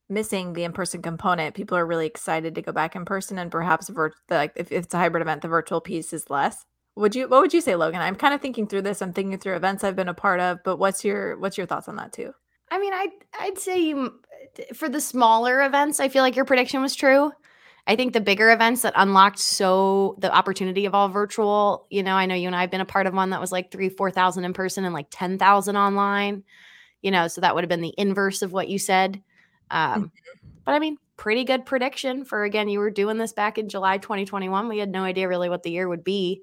missing 0.10 0.53
the 0.53 0.63
in-person 0.63 1.01
component, 1.01 1.55
people 1.55 1.77
are 1.77 1.86
really 1.86 2.05
excited 2.05 2.55
to 2.55 2.62
go 2.62 2.72
back 2.72 2.96
in 2.96 3.05
person 3.05 3.39
and 3.39 3.51
perhaps 3.51 3.89
vir- 3.89 4.13
like 4.29 4.53
if 4.55 4.72
it's 4.72 4.93
a 4.93 4.98
hybrid 4.98 5.22
event, 5.22 5.41
the 5.41 5.48
virtual 5.48 5.82
piece 5.82 6.13
is 6.13 6.29
less. 6.29 6.65
Would 6.96 7.15
you 7.15 7.27
what 7.27 7.41
would 7.41 7.53
you 7.53 7.62
say, 7.62 7.75
Logan? 7.75 8.01
I'm 8.01 8.15
kind 8.15 8.34
of 8.36 8.41
thinking 8.41 8.67
through 8.67 8.84
this. 8.84 9.01
I'm 9.01 9.13
thinking 9.13 9.39
through 9.39 9.55
events 9.55 9.84
I've 9.84 9.96
been 9.96 10.10
a 10.10 10.13
part 10.13 10.39
of, 10.39 10.60
but 10.63 10.77
what's 10.77 11.03
your 11.03 11.39
what's 11.39 11.58
your 11.58 11.65
thoughts 11.65 11.88
on 11.88 11.96
that 11.96 12.13
too? 12.13 12.34
I 12.70 12.77
mean, 12.79 12.93
I 12.93 13.08
I'd, 13.08 13.10
I'd 13.39 13.58
say 13.58 13.79
you 13.79 14.20
for 14.75 14.89
the 14.89 15.01
smaller 15.01 15.63
events, 15.63 16.00
I 16.00 16.10
feel 16.10 16.22
like 16.22 16.36
your 16.36 16.46
prediction 16.46 16.82
was 16.82 16.96
true. 16.96 17.32
I 17.86 17.96
think 17.98 18.13
the 18.13 18.22
bigger 18.22 18.50
events 18.52 18.84
that 18.84 18.94
unlocked 18.96 19.40
so 19.40 20.16
the 20.20 20.34
opportunity 20.34 20.86
of 20.86 20.96
all 20.96 21.10
virtual, 21.10 21.86
you 21.90 22.02
know, 22.02 22.16
I 22.16 22.25
know 22.25 22.36
you 22.36 22.48
and 22.48 22.56
I 22.56 22.62
have 22.62 22.72
been 22.72 22.82
a 22.82 22.86
part 22.86 23.08
of 23.08 23.13
one 23.13 23.32
that 23.32 23.42
was 23.42 23.52
like 23.52 23.72
three, 23.72 23.90
4,000 23.90 24.46
in 24.46 24.54
person 24.54 24.86
and 24.86 24.94
like 24.94 25.08
10,000 25.10 25.75
online, 25.75 26.44
you 27.02 27.12
know, 27.12 27.28
so 27.28 27.42
that 27.42 27.54
would 27.54 27.63
have 27.63 27.70
been 27.70 27.82
the 27.82 27.94
inverse 27.98 28.42
of 28.42 28.54
what 28.54 28.70
you 28.70 28.80
said. 28.80 29.22
Um, 29.70 30.06
mm-hmm. 30.06 30.48
but 30.63 30.75
I 30.75 30.80
mean, 30.80 30.98
pretty 31.18 31.44
good 31.44 31.66
prediction 31.66 32.24
for 32.24 32.44
again, 32.44 32.70
you 32.70 32.80
were 32.80 32.90
doing 32.90 33.18
this 33.18 33.34
back 33.34 33.58
in 33.58 33.68
July 33.68 33.98
2021. 33.98 34.70
We 34.70 34.80
had 34.80 34.90
no 34.90 35.04
idea 35.04 35.28
really 35.28 35.50
what 35.50 35.63
the 35.63 35.72
year 35.72 35.90
would 35.90 36.06
be. 36.06 36.42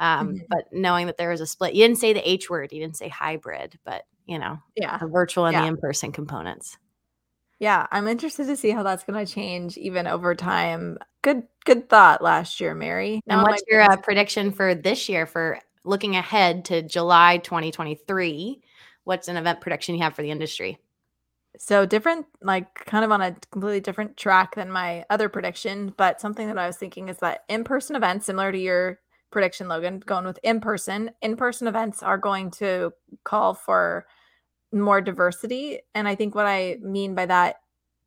Um, 0.00 0.28
mm-hmm. 0.28 0.44
But 0.48 0.64
knowing 0.72 1.06
that 1.06 1.18
there 1.18 1.30
was 1.30 1.40
a 1.40 1.46
split, 1.46 1.74
you 1.74 1.84
didn't 1.84 1.98
say 1.98 2.12
the 2.12 2.28
H 2.28 2.50
word, 2.50 2.72
you 2.72 2.80
didn't 2.80 2.96
say 2.96 3.08
hybrid, 3.08 3.78
but 3.84 4.06
you 4.26 4.38
know, 4.38 4.58
yeah, 4.76 4.98
the 4.98 5.06
virtual 5.06 5.46
and 5.46 5.54
yeah. 5.54 5.62
the 5.62 5.68
in 5.68 5.76
person 5.76 6.10
components. 6.10 6.78
Yeah, 7.60 7.86
I'm 7.92 8.08
interested 8.08 8.46
to 8.46 8.56
see 8.56 8.70
how 8.70 8.82
that's 8.82 9.04
going 9.04 9.24
to 9.24 9.30
change 9.30 9.76
even 9.76 10.06
over 10.06 10.34
time. 10.34 10.98
Good, 11.20 11.42
good 11.66 11.90
thought 11.90 12.22
last 12.22 12.58
year, 12.58 12.74
Mary. 12.74 13.20
Now, 13.26 13.40
and 13.40 13.42
what's 13.42 13.62
your 13.68 13.82
uh, 13.82 13.98
prediction 13.98 14.50
for 14.50 14.74
this 14.74 15.10
year 15.10 15.26
for 15.26 15.58
looking 15.84 16.16
ahead 16.16 16.64
to 16.66 16.80
July 16.80 17.36
2023? 17.36 18.62
What's 19.04 19.28
an 19.28 19.36
event 19.36 19.60
prediction 19.60 19.94
you 19.94 20.02
have 20.02 20.16
for 20.16 20.22
the 20.22 20.30
industry? 20.30 20.78
So 21.58 21.84
different, 21.84 22.24
like 22.40 22.74
kind 22.86 23.04
of 23.04 23.12
on 23.12 23.20
a 23.20 23.36
completely 23.50 23.80
different 23.80 24.16
track 24.16 24.54
than 24.54 24.70
my 24.70 25.04
other 25.10 25.28
prediction, 25.28 25.92
but 25.98 26.18
something 26.18 26.46
that 26.46 26.56
I 26.56 26.66
was 26.66 26.78
thinking 26.78 27.10
is 27.10 27.18
that 27.18 27.44
in-person 27.50 27.94
events, 27.94 28.24
similar 28.24 28.52
to 28.52 28.58
your 28.58 29.00
prediction, 29.30 29.68
Logan, 29.68 30.02
going 30.06 30.24
with 30.24 30.38
in 30.42 30.60
person. 30.60 31.10
In 31.20 31.36
person 31.36 31.68
events 31.68 32.02
are 32.02 32.16
going 32.16 32.52
to 32.52 32.92
call 33.24 33.52
for 33.52 34.06
more 34.72 35.00
diversity. 35.00 35.80
And 35.94 36.06
I 36.06 36.14
think 36.14 36.34
what 36.34 36.46
I 36.46 36.78
mean 36.80 37.14
by 37.14 37.26
that 37.26 37.56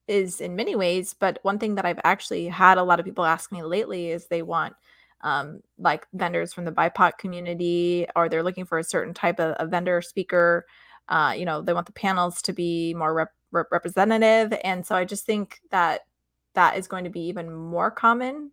is 0.07 0.41
in 0.41 0.55
many 0.55 0.75
ways, 0.75 1.15
but 1.17 1.39
one 1.43 1.59
thing 1.59 1.75
that 1.75 1.85
I've 1.85 1.99
actually 2.03 2.47
had 2.47 2.77
a 2.77 2.83
lot 2.83 2.99
of 2.99 3.05
people 3.05 3.25
ask 3.25 3.51
me 3.51 3.63
lately 3.63 4.09
is 4.11 4.27
they 4.27 4.41
want 4.41 4.73
um, 5.21 5.61
like 5.77 6.05
vendors 6.13 6.53
from 6.53 6.65
the 6.65 6.71
BIPOC 6.71 7.17
community, 7.17 8.05
or 8.15 8.27
they're 8.27 8.43
looking 8.43 8.65
for 8.65 8.77
a 8.77 8.83
certain 8.83 9.13
type 9.13 9.39
of, 9.39 9.53
of 9.55 9.69
vendor 9.69 10.01
speaker. 10.01 10.65
Uh, 11.07 11.33
you 11.35 11.45
know, 11.45 11.61
they 11.61 11.73
want 11.73 11.85
the 11.85 11.93
panels 11.93 12.41
to 12.41 12.53
be 12.53 12.93
more 12.93 13.13
rep- 13.13 13.33
rep- 13.51 13.71
representative. 13.71 14.57
And 14.63 14.85
so 14.85 14.95
I 14.95 15.05
just 15.05 15.25
think 15.25 15.59
that 15.71 16.01
that 16.55 16.77
is 16.77 16.87
going 16.87 17.05
to 17.05 17.09
be 17.09 17.21
even 17.21 17.53
more 17.53 17.89
common 17.89 18.51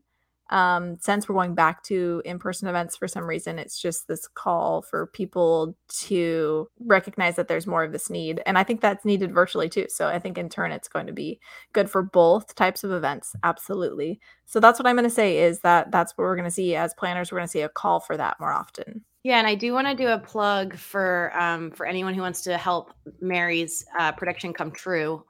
um, 0.51 0.99
since 1.01 1.29
we're 1.29 1.35
going 1.35 1.55
back 1.55 1.83
to 1.85 2.23
in-person 2.25 2.69
events 2.69 2.97
for 2.97 3.09
some 3.09 3.25
reason 3.25 3.59
it's 3.59 3.81
just 3.81 4.09
this 4.09 4.29
call 4.29 4.83
for 4.83 5.07
people 5.09 5.77
to 5.89 6.69
recognize 6.81 7.37
that 7.37 7.49
there's 7.49 7.67
more 7.67 7.85
of 7.85 7.93
this 7.93 8.11
need. 8.11 8.43
And 8.47 8.59
i 8.59 8.65
think 8.65 8.81
that's 8.81 9.05
needed 9.05 9.33
virtually 9.33 9.69
too. 9.69 9.87
So 9.89 10.09
i 10.09 10.19
think 10.19 10.39
in 10.39 10.49
turn 10.49 10.73
it's 10.73 10.89
going 10.89 11.07
to 11.07 11.13
be 11.13 11.41
good 11.73 11.91
for 11.91 12.03
both 12.03 12.55
types 12.55 12.85
of 12.85 12.93
events. 12.93 13.35
Absolutely. 13.43 14.21
So 14.47 14.61
that's 14.61 14.79
what 14.79 14.87
i'm 14.87 14.97
going 14.97 15.05
to 15.05 15.11
say 15.11 15.39
is 15.39 15.61
that 15.61 15.91
that's 15.91 16.17
what 16.17 16.25
we're 16.25 16.37
going 16.37 16.45
to 16.45 16.51
see 16.51 16.75
as 16.75 16.95
planners. 16.95 17.31
We're 17.31 17.39
going 17.39 17.49
to 17.49 17.53
see 17.53 17.63
a 17.63 17.69
call 17.69 18.01
for 18.01 18.17
that 18.17 18.39
more 18.41 18.53
often. 18.53 19.05
Yeah, 19.23 19.39
and 19.39 19.47
I 19.47 19.55
do 19.55 19.75
want 19.75 19.87
to 19.87 19.95
do 19.95 20.09
a 20.09 20.19
plug 20.19 20.77
for 20.77 21.31
um, 21.39 21.71
for 21.73 21.85
anyone 21.85 22.15
who 22.15 22.23
wants 22.23 22.41
to 22.43 22.57
help 22.57 22.93
Mary's 23.21 23.85
uh, 23.99 24.13
prediction 24.13 24.53
come 24.53 24.71
true. 24.71 25.25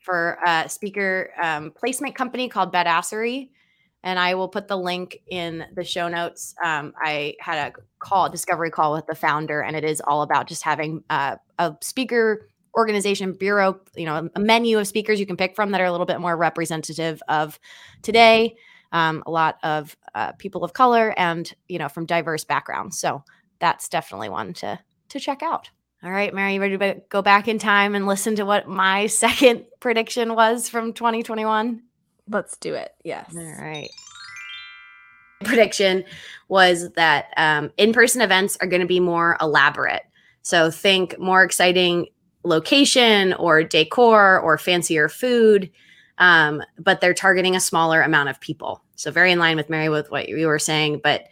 For 0.00 0.38
a 0.46 0.66
speaker 0.68 1.32
um, 1.42 1.70
placement 1.72 2.14
company 2.14 2.48
called 2.48 2.72
Badassery, 2.72 3.50
and 4.02 4.18
I 4.18 4.34
will 4.34 4.48
put 4.48 4.68
the 4.68 4.76
link 4.76 5.18
in 5.26 5.64
the 5.74 5.84
show 5.84 6.08
notes. 6.08 6.54
Um, 6.62 6.92
I 7.00 7.34
had 7.40 7.72
a 7.72 7.72
call, 7.98 8.26
a 8.26 8.30
discovery 8.30 8.70
call 8.70 8.92
with 8.92 9.06
the 9.06 9.14
founder, 9.14 9.60
and 9.60 9.76
it 9.76 9.84
is 9.84 10.00
all 10.00 10.22
about 10.22 10.46
just 10.46 10.62
having 10.62 11.02
uh, 11.10 11.36
a 11.58 11.76
speaker 11.80 12.48
organization 12.76 13.32
bureau, 13.32 13.80
you 13.96 14.06
know, 14.06 14.28
a 14.34 14.40
menu 14.40 14.78
of 14.78 14.86
speakers 14.86 15.18
you 15.18 15.26
can 15.26 15.36
pick 15.36 15.56
from 15.56 15.72
that 15.72 15.80
are 15.80 15.86
a 15.86 15.90
little 15.90 16.06
bit 16.06 16.20
more 16.20 16.36
representative 16.36 17.22
of 17.28 17.58
today. 18.02 18.54
Um, 18.92 19.22
a 19.26 19.30
lot 19.30 19.58
of 19.62 19.96
uh, 20.14 20.32
people 20.32 20.64
of 20.64 20.72
color 20.72 21.12
and 21.18 21.52
you 21.68 21.78
know 21.78 21.88
from 21.88 22.06
diverse 22.06 22.44
backgrounds. 22.44 22.98
So 22.98 23.22
that's 23.58 23.88
definitely 23.88 24.30
one 24.30 24.54
to 24.54 24.78
to 25.10 25.20
check 25.20 25.42
out. 25.42 25.70
All 26.02 26.10
right, 26.10 26.32
Mary, 26.32 26.54
you 26.54 26.60
ready 26.60 26.78
to 26.78 27.02
go 27.08 27.22
back 27.22 27.48
in 27.48 27.58
time 27.58 27.96
and 27.96 28.06
listen 28.06 28.36
to 28.36 28.44
what 28.44 28.68
my 28.68 29.06
second 29.08 29.64
prediction 29.80 30.34
was 30.34 30.68
from 30.68 30.92
2021? 30.92 31.82
Let's 32.30 32.56
do 32.56 32.74
it. 32.74 32.94
Yes. 33.04 33.34
All 33.34 33.42
right. 33.42 33.90
Prediction 35.44 36.04
was 36.48 36.90
that 36.92 37.26
um, 37.36 37.70
in 37.76 37.92
person 37.92 38.20
events 38.20 38.56
are 38.60 38.66
going 38.66 38.80
to 38.80 38.86
be 38.86 39.00
more 39.00 39.36
elaborate. 39.40 40.02
So 40.42 40.70
think 40.70 41.18
more 41.18 41.44
exciting 41.44 42.06
location 42.44 43.34
or 43.34 43.62
decor 43.62 44.40
or 44.40 44.58
fancier 44.58 45.08
food, 45.08 45.70
um, 46.18 46.62
but 46.78 47.00
they're 47.00 47.14
targeting 47.14 47.54
a 47.54 47.60
smaller 47.60 48.02
amount 48.02 48.30
of 48.30 48.40
people. 48.40 48.82
So 48.96 49.10
very 49.10 49.30
in 49.30 49.38
line 49.38 49.56
with 49.56 49.70
Mary 49.70 49.88
with 49.88 50.10
what 50.10 50.28
you 50.28 50.46
were 50.46 50.58
saying, 50.58 51.00
but 51.04 51.24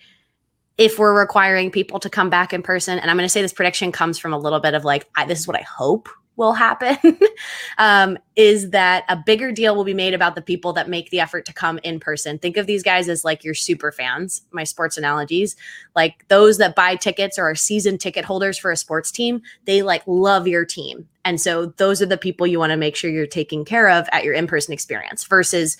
if 0.78 0.98
we're 0.98 1.18
requiring 1.18 1.70
people 1.70 1.98
to 2.00 2.10
come 2.10 2.28
back 2.28 2.52
in 2.52 2.62
person, 2.62 2.98
and 2.98 3.10
I'm 3.10 3.16
going 3.16 3.24
to 3.24 3.30
say 3.30 3.42
this 3.42 3.52
prediction 3.52 3.92
comes 3.92 4.18
from 4.18 4.32
a 4.32 4.38
little 4.38 4.60
bit 4.60 4.74
of 4.74 4.84
like, 4.84 5.08
I, 5.16 5.24
this 5.24 5.40
is 5.40 5.48
what 5.48 5.56
I 5.56 5.62
hope 5.62 6.08
will 6.36 6.52
happen 6.52 7.18
um, 7.78 8.18
is 8.36 8.70
that 8.70 9.04
a 9.08 9.16
bigger 9.16 9.50
deal 9.50 9.74
will 9.74 9.84
be 9.84 9.94
made 9.94 10.14
about 10.14 10.34
the 10.34 10.42
people 10.42 10.72
that 10.74 10.88
make 10.88 11.10
the 11.10 11.20
effort 11.20 11.44
to 11.46 11.52
come 11.52 11.78
in 11.82 11.98
person. 11.98 12.38
Think 12.38 12.56
of 12.56 12.66
these 12.66 12.82
guys 12.82 13.08
as 13.08 13.24
like 13.24 13.42
your 13.42 13.54
super 13.54 13.90
fans, 13.90 14.42
my 14.52 14.64
sports 14.64 14.96
analogies, 14.96 15.56
like 15.94 16.26
those 16.28 16.58
that 16.58 16.74
buy 16.74 16.96
tickets 16.96 17.38
or 17.38 17.50
are 17.50 17.54
season 17.54 17.98
ticket 17.98 18.24
holders 18.24 18.58
for 18.58 18.70
a 18.70 18.76
sports 18.76 19.10
team. 19.10 19.42
They 19.64 19.82
like 19.82 20.02
love 20.06 20.46
your 20.46 20.64
team. 20.64 21.08
And 21.24 21.40
so 21.40 21.66
those 21.76 22.00
are 22.00 22.06
the 22.06 22.18
people 22.18 22.46
you 22.46 22.58
want 22.58 22.70
to 22.70 22.76
make 22.76 22.96
sure 22.96 23.10
you're 23.10 23.26
taking 23.26 23.64
care 23.64 23.88
of 23.88 24.06
at 24.12 24.24
your 24.24 24.34
in 24.34 24.46
person 24.46 24.72
experience 24.72 25.24
versus 25.24 25.76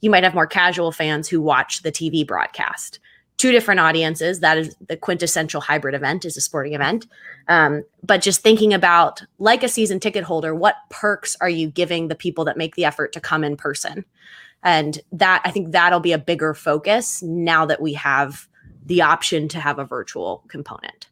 you 0.00 0.10
might 0.10 0.24
have 0.24 0.34
more 0.34 0.46
casual 0.46 0.92
fans 0.92 1.28
who 1.28 1.40
watch 1.40 1.82
the 1.82 1.92
TV 1.92 2.26
broadcast 2.26 2.98
two 3.40 3.52
different 3.52 3.80
audiences. 3.80 4.40
That 4.40 4.58
is 4.58 4.76
the 4.86 4.98
quintessential 4.98 5.62
hybrid 5.62 5.94
event 5.94 6.26
is 6.26 6.36
a 6.36 6.42
sporting 6.42 6.74
event. 6.74 7.06
Um, 7.48 7.84
but 8.02 8.20
just 8.20 8.42
thinking 8.42 8.74
about 8.74 9.22
like 9.38 9.62
a 9.62 9.68
season 9.68 9.98
ticket 9.98 10.24
holder, 10.24 10.54
what 10.54 10.76
perks 10.90 11.38
are 11.40 11.48
you 11.48 11.70
giving 11.70 12.08
the 12.08 12.14
people 12.14 12.44
that 12.44 12.58
make 12.58 12.74
the 12.74 12.84
effort 12.84 13.14
to 13.14 13.20
come 13.20 13.42
in 13.42 13.56
person? 13.56 14.04
And 14.62 15.00
that 15.12 15.40
I 15.46 15.50
think 15.50 15.72
that'll 15.72 16.00
be 16.00 16.12
a 16.12 16.18
bigger 16.18 16.52
focus 16.52 17.22
now 17.22 17.64
that 17.64 17.80
we 17.80 17.94
have 17.94 18.46
the 18.84 19.00
option 19.00 19.48
to 19.48 19.58
have 19.58 19.78
a 19.78 19.86
virtual 19.86 20.44
component. 20.48 21.08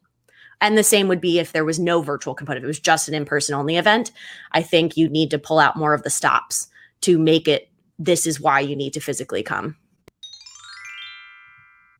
And 0.61 0.77
the 0.77 0.83
same 0.83 1.07
would 1.07 1.21
be 1.21 1.39
if 1.39 1.51
there 1.51 1.65
was 1.65 1.79
no 1.79 2.03
virtual 2.03 2.35
component, 2.35 2.63
if 2.63 2.65
it 2.65 2.67
was 2.67 2.79
just 2.79 3.07
an 3.07 3.15
in 3.15 3.25
person 3.25 3.55
only 3.55 3.75
event. 3.75 4.11
I 4.51 4.61
think 4.61 4.95
you 4.95 5.09
need 5.09 5.31
to 5.31 5.39
pull 5.39 5.57
out 5.57 5.77
more 5.77 5.95
of 5.95 6.03
the 6.03 6.11
stops 6.11 6.67
to 7.01 7.17
make 7.17 7.47
it 7.47 7.71
this 7.97 8.27
is 8.27 8.39
why 8.39 8.59
you 8.59 8.75
need 8.75 8.93
to 8.93 8.99
physically 8.99 9.41
come 9.41 9.77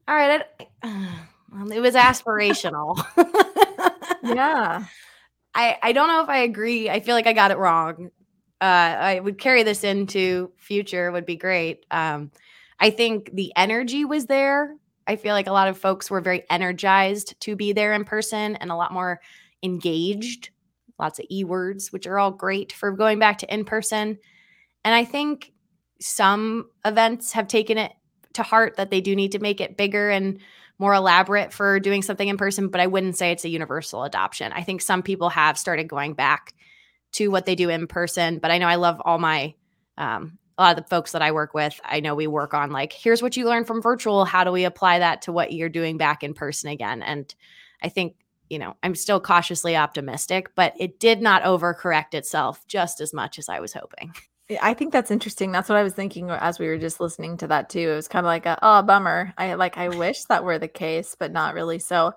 all 0.10 0.16
right. 0.16 0.44
it 1.72 1.80
was 1.80 1.94
aspirational. 1.94 2.98
yeah. 4.24 4.86
I, 5.56 5.78
I 5.82 5.92
don't 5.92 6.08
know 6.08 6.24
if 6.24 6.30
I 6.30 6.40
agree. 6.40 6.90
I 6.90 7.00
feel 7.00 7.16
like 7.16 7.28
I 7.28 7.34
got 7.34 7.52
it 7.52 7.58
wrong. 7.58 8.10
Uh, 8.62 8.64
I 8.64 9.20
would 9.20 9.38
carry 9.38 9.64
this 9.64 9.84
into 9.84 10.52
future 10.58 11.12
would 11.12 11.26
be 11.26 11.36
great. 11.36 11.86
Um, 11.92 12.32
I 12.80 12.90
think 12.90 13.32
the 13.34 13.52
energy 13.56 14.04
was 14.04 14.26
there. 14.26 14.76
I 15.06 15.16
feel 15.16 15.34
like 15.34 15.48
a 15.48 15.52
lot 15.52 15.68
of 15.68 15.78
folks 15.78 16.10
were 16.10 16.22
very 16.22 16.44
energized 16.50 17.40
to 17.42 17.56
be 17.56 17.74
there 17.74 17.94
in 17.94 18.04
person 18.04 18.56
and 18.58 18.72
a 18.72 18.76
lot 18.76 18.92
more 18.92 19.22
engaged. 19.64 20.50
Lots 21.00 21.20
of 21.20 21.26
e 21.30 21.44
words, 21.44 21.92
which 21.92 22.08
are 22.08 22.20
all 22.20 22.32
great 22.32 22.74
for 22.74 22.92
going 22.92 23.20
back 23.20 23.38
to 23.40 23.54
in 23.54 23.64
person. 23.64 24.18
And 24.84 24.96
I 24.96 25.06
think 25.06 25.52
some 26.02 26.70
events 26.86 27.34
have 27.34 27.48
taken 27.48 27.78
it 27.78 27.92
to 28.34 28.44
heart 28.44 28.78
that 28.78 28.92
they 28.92 29.02
do 29.02 29.16
need 29.16 29.32
to 29.34 29.40
make 29.40 29.62
it 29.62 29.78
bigger 29.78 30.10
and 30.10 30.40
more 30.78 30.94
elaborate 30.94 31.52
for 31.52 31.80
doing 31.80 32.02
something 32.02 32.28
in 32.28 32.38
person, 32.38 32.70
but 32.70 32.80
I 32.80 32.88
wouldn't 32.88 33.18
say 33.18 33.32
it's 33.32 33.46
a 33.46 33.50
universal 33.50 34.04
adoption. 34.04 34.52
I 34.54 34.64
think 34.64 34.82
some 34.82 35.04
people 35.04 35.30
have 35.30 35.58
started 35.58 35.88
going 35.88 36.14
back 36.14 36.54
to 37.14 37.30
what 37.30 37.46
they 37.46 37.56
do 37.56 37.70
in 37.70 37.88
person, 37.88 38.40
but 38.40 38.52
I 38.52 38.60
know 38.60 38.68
I 38.68 38.76
love 38.76 39.02
all 39.04 39.20
my 39.20 39.54
um, 39.98 40.38
a 40.58 40.62
lot 40.62 40.78
of 40.78 40.84
the 40.84 40.90
folks 40.90 41.14
that 41.14 41.22
I 41.22 41.32
work 41.32 41.54
with. 41.54 41.80
I 41.84 42.00
know 42.00 42.16
we 42.16 42.28
work 42.28 42.54
on 42.54 42.72
like, 42.72 42.94
here's 42.94 43.22
what 43.22 43.38
you 43.38 43.46
learned 43.46 43.68
from 43.68 43.82
virtual. 43.82 44.26
How 44.26 44.44
do 44.44 44.52
we 44.52 44.66
apply 44.66 45.00
that 45.00 45.24
to 45.24 45.32
what 45.32 45.54
you're 45.54 45.70
doing 45.70 45.98
back 45.98 46.24
in 46.24 46.34
person 46.34 46.70
again? 46.70 47.02
And 47.02 47.34
I 47.82 47.90
think 47.90 48.16
you 48.50 48.58
know, 48.58 48.76
I'm 48.82 48.96
still 48.96 49.20
cautiously 49.20 49.76
optimistic, 49.76 50.56
but 50.56 50.74
it 50.78 51.00
did 51.00 51.22
not 51.22 51.44
overcorrect 51.44 52.14
itself 52.14 52.66
just 52.68 53.00
as 53.00 53.14
much 53.14 53.40
as 53.40 53.48
I 53.48 53.60
was 53.60 53.74
hoping. 53.74 54.14
I 54.62 54.74
think 54.74 54.92
that's 54.92 55.12
interesting. 55.12 55.52
That's 55.52 55.70
what 55.70 55.78
I 55.78 55.84
was 55.84 55.94
thinking 55.94 56.30
as 56.32 56.58
we 56.58 56.68
were 56.68 56.78
just 56.78 57.00
listening 57.00 57.38
to 57.38 57.48
that 57.48 57.70
too. 57.70 57.92
It 57.92 57.96
was 57.96 58.08
kind 58.08 58.26
of 58.26 58.30
like 58.30 58.46
a 58.46 58.58
oh 58.62 58.82
bummer. 58.82 59.34
I 59.38 59.54
like 59.54 59.78
I 59.78 59.90
wish 59.90 60.24
that 60.26 60.44
were 60.44 60.58
the 60.58 60.68
case, 60.68 61.16
but 61.18 61.32
not 61.32 61.54
really 61.54 61.80
so. 61.80 62.14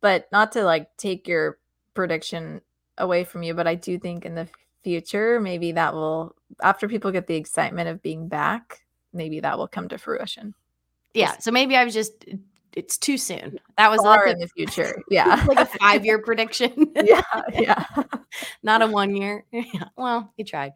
But 0.00 0.28
not 0.32 0.52
to 0.52 0.64
like 0.64 0.96
take 0.96 1.28
your 1.28 1.58
prediction 1.94 2.60
away 2.98 3.24
from 3.24 3.42
you, 3.42 3.54
but 3.54 3.66
I 3.66 3.76
do 3.76 3.98
think 3.98 4.24
in 4.24 4.34
the 4.34 4.48
future 4.82 5.40
maybe 5.40 5.72
that 5.72 5.94
will 5.94 6.34
after 6.62 6.88
people 6.88 7.12
get 7.12 7.26
the 7.26 7.36
excitement 7.36 7.88
of 7.88 8.02
being 8.02 8.28
back, 8.28 8.84
maybe 9.12 9.40
that 9.40 9.58
will 9.58 9.68
come 9.68 9.88
to 9.88 9.98
fruition. 9.98 10.54
Yeah. 11.14 11.38
So 11.38 11.50
maybe 11.50 11.76
I 11.76 11.84
was 11.84 11.94
just 11.94 12.24
it's 12.72 12.98
too 12.98 13.16
soon. 13.16 13.58
That 13.78 13.90
was 13.90 14.00
far 14.02 14.26
in 14.26 14.38
the 14.38 14.48
future. 14.48 15.02
Yeah. 15.10 15.44
like 15.48 15.58
a 15.58 15.66
five 15.80 16.04
year 16.04 16.20
prediction. 16.20 16.92
yeah. 17.02 17.22
Yeah. 17.52 17.84
Not 18.62 18.82
a 18.82 18.86
one 18.86 19.16
year. 19.16 19.44
Yeah. 19.52 19.84
Well, 19.96 20.32
you 20.36 20.44
tried. 20.44 20.72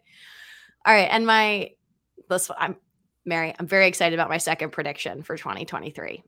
All 0.87 0.95
right, 0.95 1.09
and 1.11 1.27
my 1.27 1.73
this 2.29 2.49
one, 2.49 2.59
I'm 2.61 2.77
Mary. 3.25 3.55
I'm 3.59 3.66
very 3.66 3.87
excited 3.87 4.14
about 4.14 4.31
my 4.31 4.38
second 4.38 4.71
prediction 4.71 5.23
for 5.23 5.37
2023. 5.37 6.23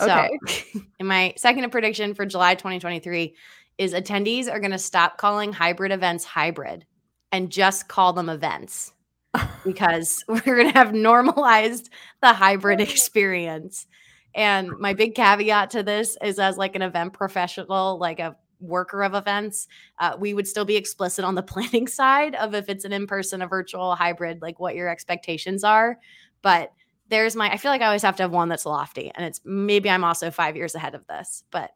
Okay. 0.00 0.38
So, 0.46 0.80
in 0.98 1.06
my 1.06 1.34
second 1.36 1.68
prediction 1.70 2.14
for 2.14 2.26
July 2.26 2.54
2023 2.54 3.34
is 3.78 3.92
attendees 3.92 4.50
are 4.50 4.60
going 4.60 4.70
to 4.72 4.78
stop 4.78 5.18
calling 5.18 5.52
hybrid 5.52 5.92
events 5.92 6.24
hybrid 6.24 6.84
and 7.32 7.50
just 7.50 7.88
call 7.88 8.12
them 8.12 8.28
events 8.28 8.92
because 9.64 10.24
we're 10.28 10.56
going 10.56 10.70
to 10.70 10.78
have 10.78 10.92
normalized 10.92 11.90
the 12.20 12.32
hybrid 12.32 12.80
experience. 12.80 13.86
And 14.34 14.70
my 14.78 14.94
big 14.94 15.14
caveat 15.14 15.70
to 15.70 15.82
this 15.82 16.16
is 16.20 16.38
as 16.38 16.58
like 16.58 16.74
an 16.74 16.82
event 16.82 17.12
professional, 17.12 17.98
like 17.98 18.20
a 18.20 18.36
worker 18.64 19.02
of 19.02 19.14
events, 19.14 19.68
uh, 19.98 20.16
we 20.18 20.34
would 20.34 20.48
still 20.48 20.64
be 20.64 20.76
explicit 20.76 21.24
on 21.24 21.34
the 21.34 21.42
planning 21.54 21.86
side 21.86 22.34
of 22.34 22.54
if 22.54 22.68
it's 22.68 22.84
an 22.84 22.92
in 22.92 23.06
person, 23.06 23.42
a 23.42 23.46
virtual, 23.46 23.94
hybrid, 23.94 24.42
like 24.42 24.58
what 24.60 24.74
your 24.74 24.88
expectations 24.88 25.64
are. 25.64 25.98
But 26.42 26.72
there's 27.08 27.36
my, 27.36 27.50
I 27.50 27.56
feel 27.56 27.70
like 27.70 27.82
I 27.82 27.86
always 27.86 28.02
have 28.02 28.16
to 28.16 28.22
have 28.22 28.32
one 28.32 28.48
that's 28.48 28.66
lofty. 28.66 29.10
And 29.14 29.24
it's 29.24 29.40
maybe 29.44 29.90
I'm 29.90 30.04
also 30.04 30.30
five 30.30 30.56
years 30.56 30.74
ahead 30.74 30.94
of 30.94 31.06
this. 31.06 31.44
But 31.50 31.70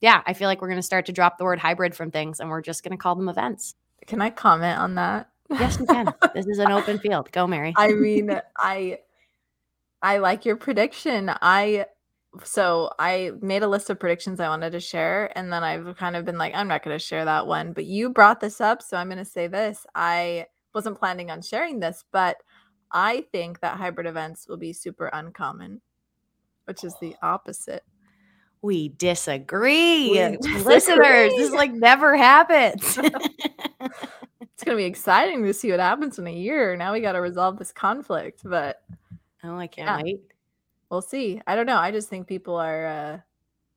yeah, 0.00 0.22
I 0.26 0.32
feel 0.32 0.48
like 0.48 0.60
we're 0.62 0.68
going 0.68 0.78
to 0.78 0.82
start 0.82 1.06
to 1.06 1.12
drop 1.12 1.38
the 1.38 1.44
word 1.44 1.58
hybrid 1.58 1.94
from 1.94 2.10
things 2.10 2.40
and 2.40 2.48
we're 2.48 2.62
just 2.62 2.84
going 2.84 2.92
to 2.92 2.96
call 2.96 3.14
them 3.14 3.28
events. 3.28 3.74
Can 4.06 4.22
I 4.22 4.30
comment 4.30 4.78
on 4.78 4.94
that? 4.94 5.28
Yes, 5.50 5.78
you 5.78 5.86
can. 5.86 6.14
this 6.34 6.46
is 6.46 6.58
an 6.58 6.70
open 6.70 6.98
field. 6.98 7.32
Go, 7.32 7.46
Mary. 7.46 7.74
I 7.76 7.92
mean, 7.92 8.40
I 8.56 8.98
I 10.02 10.18
like 10.18 10.44
your 10.44 10.56
prediction. 10.56 11.30
I 11.42 11.86
so 12.44 12.90
I 12.98 13.32
made 13.40 13.62
a 13.62 13.68
list 13.68 13.90
of 13.90 13.98
predictions 13.98 14.40
I 14.40 14.48
wanted 14.48 14.70
to 14.72 14.80
share, 14.80 15.36
and 15.36 15.52
then 15.52 15.64
I've 15.64 15.96
kind 15.96 16.16
of 16.16 16.24
been 16.24 16.38
like, 16.38 16.54
I'm 16.54 16.68
not 16.68 16.84
going 16.84 16.94
to 16.94 17.04
share 17.04 17.24
that 17.24 17.46
one. 17.46 17.72
But 17.72 17.86
you 17.86 18.10
brought 18.10 18.40
this 18.40 18.60
up, 18.60 18.82
so 18.82 18.96
I'm 18.96 19.08
going 19.08 19.18
to 19.18 19.24
say 19.24 19.46
this. 19.46 19.86
I 19.94 20.46
wasn't 20.74 20.98
planning 20.98 21.30
on 21.30 21.42
sharing 21.42 21.80
this, 21.80 22.04
but 22.12 22.36
I 22.92 23.24
think 23.32 23.60
that 23.60 23.78
hybrid 23.78 24.06
events 24.06 24.46
will 24.48 24.56
be 24.56 24.72
super 24.72 25.06
uncommon, 25.06 25.80
which 26.66 26.84
is 26.84 26.94
the 27.00 27.16
opposite. 27.22 27.84
We 28.60 28.90
disagree. 28.90 30.10
We 30.10 30.36
disagree. 30.36 30.62
Listeners, 30.64 31.32
this 31.36 31.52
like 31.52 31.72
never 31.72 32.16
happens. 32.16 32.98
it's 33.00 34.64
going 34.64 34.76
to 34.76 34.76
be 34.76 34.84
exciting 34.84 35.44
to 35.44 35.54
see 35.54 35.70
what 35.70 35.80
happens 35.80 36.18
in 36.18 36.26
a 36.26 36.32
year. 36.32 36.76
Now 36.76 36.92
we 36.92 37.00
got 37.00 37.12
to 37.12 37.20
resolve 37.20 37.58
this 37.58 37.72
conflict, 37.72 38.40
but 38.44 38.82
oh, 39.44 39.56
I 39.56 39.66
can't 39.68 39.86
yeah. 39.86 40.02
wait 40.02 40.20
we'll 40.90 41.02
see. 41.02 41.40
I 41.46 41.56
don't 41.56 41.66
know. 41.66 41.78
I 41.78 41.90
just 41.90 42.08
think 42.08 42.26
people 42.26 42.56
are 42.56 42.86
uh, 42.86 43.18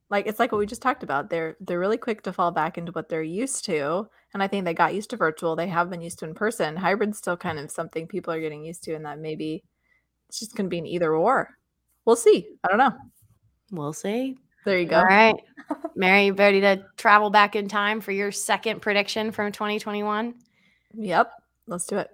like 0.09 0.27
it's 0.27 0.39
like 0.39 0.51
what 0.51 0.59
we 0.59 0.65
just 0.65 0.81
talked 0.81 1.03
about. 1.03 1.29
They're 1.29 1.55
they're 1.59 1.79
really 1.79 1.97
quick 1.97 2.21
to 2.23 2.33
fall 2.33 2.51
back 2.51 2.77
into 2.77 2.91
what 2.91 3.09
they're 3.09 3.23
used 3.23 3.65
to, 3.65 4.07
and 4.33 4.43
I 4.43 4.47
think 4.47 4.65
they 4.65 4.73
got 4.73 4.93
used 4.93 5.09
to 5.11 5.17
virtual. 5.17 5.55
They 5.55 5.67
have 5.67 5.89
been 5.89 6.01
used 6.01 6.19
to 6.19 6.25
in 6.25 6.33
person. 6.33 6.75
Hybrid's 6.75 7.17
still 7.17 7.37
kind 7.37 7.59
of 7.59 7.71
something 7.71 8.07
people 8.07 8.33
are 8.33 8.41
getting 8.41 8.63
used 8.63 8.83
to, 8.83 8.93
and 8.93 9.05
that 9.05 9.19
maybe 9.19 9.63
it's 10.27 10.39
just 10.39 10.55
going 10.55 10.65
to 10.65 10.69
be 10.69 10.79
an 10.79 10.85
either 10.85 11.15
or. 11.15 11.49
We'll 12.05 12.15
see. 12.15 12.47
I 12.63 12.67
don't 12.67 12.77
know. 12.77 12.93
We'll 13.71 13.93
see. 13.93 14.37
There 14.65 14.77
you 14.77 14.85
go. 14.85 14.97
All 14.97 15.05
right, 15.05 15.35
Mary, 15.95 16.27
you 16.27 16.33
ready 16.33 16.61
to 16.61 16.85
travel 16.97 17.29
back 17.29 17.55
in 17.55 17.67
time 17.67 17.99
for 17.99 18.11
your 18.11 18.31
second 18.31 18.81
prediction 18.81 19.31
from 19.31 19.51
2021? 19.51 20.35
Yep, 20.93 21.31
let's 21.67 21.87
do 21.87 21.97
it. 21.97 22.09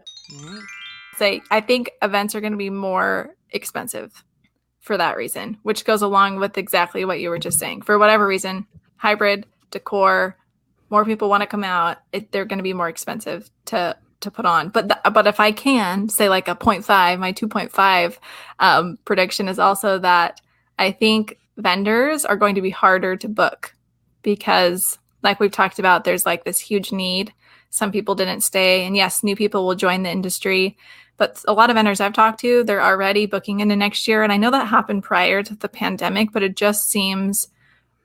Say, 1.18 1.42
I 1.52 1.62
think 1.62 1.92
events 2.02 2.36
are 2.36 2.42
going 2.42 2.54
to 2.54 2.58
be 2.58 2.70
more 2.70 3.36
expensive 3.50 4.24
for 4.88 4.98
that 4.98 5.18
reason, 5.18 5.58
which 5.64 5.86
goes 5.86 6.02
along 6.02 6.38
with 6.38 6.58
exactly 6.58 7.06
what 7.06 7.20
you 7.20 7.30
were 7.30 7.38
just 7.38 7.60
saying. 7.60 7.84
For 7.84 8.00
whatever 8.00 8.26
reason, 8.26 8.66
hybrid 8.96 9.46
decor, 9.70 10.36
more 10.90 11.06
people 11.06 11.30
want 11.30 11.42
to 11.42 11.48
come 11.48 11.64
out. 11.64 11.98
It, 12.12 12.32
they're 12.32 12.46
going 12.46 12.60
to 12.60 12.64
be 12.64 12.74
more 12.74 12.90
expensive 12.90 13.52
to 13.66 13.98
to 14.22 14.32
put 14.32 14.46
on. 14.46 14.70
But 14.70 15.02
but 15.14 15.28
if 15.28 15.40
I 15.40 15.52
can 15.52 16.10
say 16.10 16.30
like 16.30 16.48
a 16.48 16.56
0.5, 16.56 17.20
my 17.20 17.34
2.5 17.34 18.18
um, 18.60 18.98
prediction 19.06 19.48
is 19.48 19.60
also 19.60 20.00
that 20.00 20.42
I 20.80 20.92
think 20.92 21.38
vendors 21.58 22.26
are 22.26 22.38
going 22.38 22.56
to 22.56 22.62
be 22.62 22.70
harder 22.70 23.16
to 23.18 23.28
book 23.28 23.76
because 24.24 24.98
like 25.24 25.40
we've 25.40 25.52
talked 25.52 25.80
about, 25.80 26.04
there's 26.04 26.26
like 26.26 26.46
this 26.46 26.60
huge 26.60 26.92
need. 26.92 27.34
Some 27.70 27.92
people 27.92 28.16
didn't 28.16 28.42
stay, 28.42 28.86
and 28.86 28.96
yes, 28.96 29.24
new 29.24 29.36
people 29.36 29.66
will 29.66 29.76
join 29.76 30.04
the 30.04 30.10
industry. 30.10 30.78
But 31.18 31.44
a 31.48 31.54
lot 31.54 31.70
of 31.70 31.76
vendors 31.76 32.00
I've 32.00 32.14
talked 32.14 32.40
to, 32.42 32.64
they're 32.64 32.84
already 32.84 33.26
booking 33.26 33.60
into 33.60 33.76
next 33.76 34.08
year. 34.08 34.24
And 34.24 34.32
I 34.32 34.38
know 34.38 34.52
that 34.52 34.68
happened 34.68 35.04
prior 35.04 35.42
to 35.44 35.56
the 35.56 35.68
pandemic, 35.68 36.32
but 36.32 36.44
it 36.44 36.56
just 36.56 36.90
seems 36.90 37.48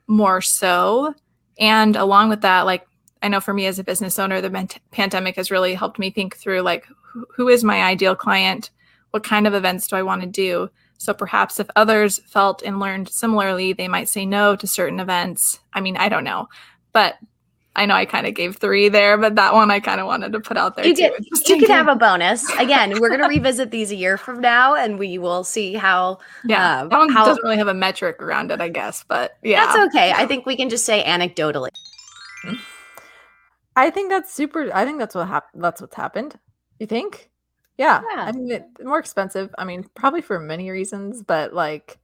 more 0.06 0.40
so. 0.40 1.14
And 1.58 1.94
along 1.94 2.30
with 2.30 2.40
that, 2.40 2.62
like 2.62 2.86
I 3.22 3.28
know 3.28 3.40
for 3.40 3.54
me 3.54 3.66
as 3.66 3.78
a 3.78 3.84
business 3.84 4.18
owner, 4.18 4.40
the 4.40 4.80
pandemic 4.90 5.36
has 5.36 5.50
really 5.50 5.74
helped 5.74 5.98
me 5.98 6.10
think 6.10 6.36
through 6.36 6.62
like 6.62 6.86
who 7.36 7.48
is 7.48 7.62
my 7.62 7.82
ideal 7.82 8.16
client? 8.16 8.70
What 9.10 9.24
kind 9.24 9.46
of 9.46 9.54
events 9.54 9.86
do 9.86 9.96
I 9.96 10.02
want 10.02 10.22
to 10.22 10.26
do? 10.26 10.70
So 10.96 11.12
perhaps 11.12 11.60
if 11.60 11.68
others 11.76 12.18
felt 12.26 12.62
and 12.62 12.80
learned 12.80 13.08
similarly, 13.08 13.72
they 13.72 13.88
might 13.88 14.08
say 14.08 14.24
no 14.24 14.56
to 14.56 14.66
certain 14.66 15.00
events. 15.00 15.60
I 15.72 15.80
mean, 15.80 15.96
I 15.96 16.08
don't 16.08 16.24
know. 16.24 16.48
But 16.92 17.16
I 17.74 17.86
know 17.86 17.94
I 17.94 18.04
kind 18.04 18.26
of 18.26 18.34
gave 18.34 18.56
three 18.56 18.90
there, 18.90 19.16
but 19.16 19.34
that 19.36 19.54
one 19.54 19.70
I 19.70 19.80
kind 19.80 19.98
of 19.98 20.06
wanted 20.06 20.32
to 20.32 20.40
put 20.40 20.58
out 20.58 20.76
there 20.76 20.86
you 20.86 20.94
too. 20.94 21.10
Get, 21.18 21.48
you 21.48 21.58
could 21.58 21.70
have 21.70 21.88
a 21.88 21.96
bonus. 21.96 22.48
Again, 22.58 23.00
we're 23.00 23.08
going 23.08 23.22
to 23.22 23.28
revisit 23.28 23.70
these 23.70 23.90
a 23.90 23.94
year 23.94 24.18
from 24.18 24.40
now, 24.40 24.74
and 24.74 24.98
we 24.98 25.16
will 25.16 25.42
see 25.42 25.72
how. 25.74 26.18
Yeah, 26.44 26.82
uh, 26.82 26.88
that 26.88 26.98
one 26.98 27.08
how, 27.08 27.24
doesn't 27.24 27.42
really 27.42 27.56
have 27.56 27.68
a 27.68 27.74
metric 27.74 28.20
around 28.20 28.50
it, 28.50 28.60
I 28.60 28.68
guess, 28.68 29.04
but 29.08 29.38
yeah, 29.42 29.64
that's 29.64 29.78
okay. 29.86 30.12
I 30.12 30.26
think 30.26 30.44
we 30.44 30.54
can 30.54 30.68
just 30.68 30.84
say 30.84 31.02
anecdotally. 31.02 31.70
I 33.74 33.88
think 33.88 34.10
that's 34.10 34.32
super. 34.32 34.70
I 34.74 34.84
think 34.84 34.98
that's 34.98 35.14
what 35.14 35.28
happened. 35.28 35.64
That's 35.64 35.80
what's 35.80 35.96
happened. 35.96 36.38
You 36.78 36.86
think? 36.86 37.30
Yeah. 37.78 38.02
yeah. 38.14 38.24
I 38.24 38.32
mean, 38.32 38.50
it, 38.50 38.66
more 38.82 38.98
expensive. 38.98 39.54
I 39.56 39.64
mean, 39.64 39.88
probably 39.94 40.20
for 40.20 40.38
many 40.38 40.70
reasons, 40.70 41.22
but 41.22 41.54
like, 41.54 41.98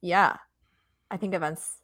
yeah, 0.00 0.38
I 1.08 1.18
think 1.18 1.34
events. 1.34 1.76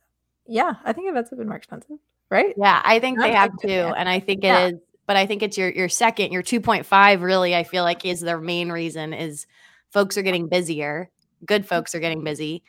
Yeah, 0.48 0.74
I 0.84 0.92
think 0.92 1.08
events 1.08 1.30
have 1.30 1.38
been 1.38 1.46
more 1.46 1.56
expensive 1.56 1.98
right? 2.30 2.54
Yeah, 2.56 2.80
I 2.84 2.98
think 2.98 3.18
they 3.18 3.32
have 3.32 3.50
too, 3.60 3.68
and 3.68 4.08
I 4.08 4.20
think 4.20 4.44
it 4.44 4.48
yeah. 4.48 4.66
is. 4.68 4.74
But 5.06 5.16
I 5.16 5.26
think 5.26 5.42
it's 5.42 5.58
your 5.58 5.70
your 5.70 5.88
second, 5.88 6.32
your 6.32 6.42
two 6.42 6.60
point 6.60 6.86
five. 6.86 7.22
Really, 7.22 7.54
I 7.54 7.64
feel 7.64 7.82
like 7.82 8.04
is 8.04 8.20
their 8.20 8.40
main 8.40 8.70
reason 8.70 9.12
is 9.12 9.46
folks 9.90 10.16
are 10.16 10.22
getting 10.22 10.48
busier. 10.48 11.10
Good 11.44 11.66
folks 11.66 11.94
are 11.94 12.00
getting 12.00 12.22
busy, 12.22 12.62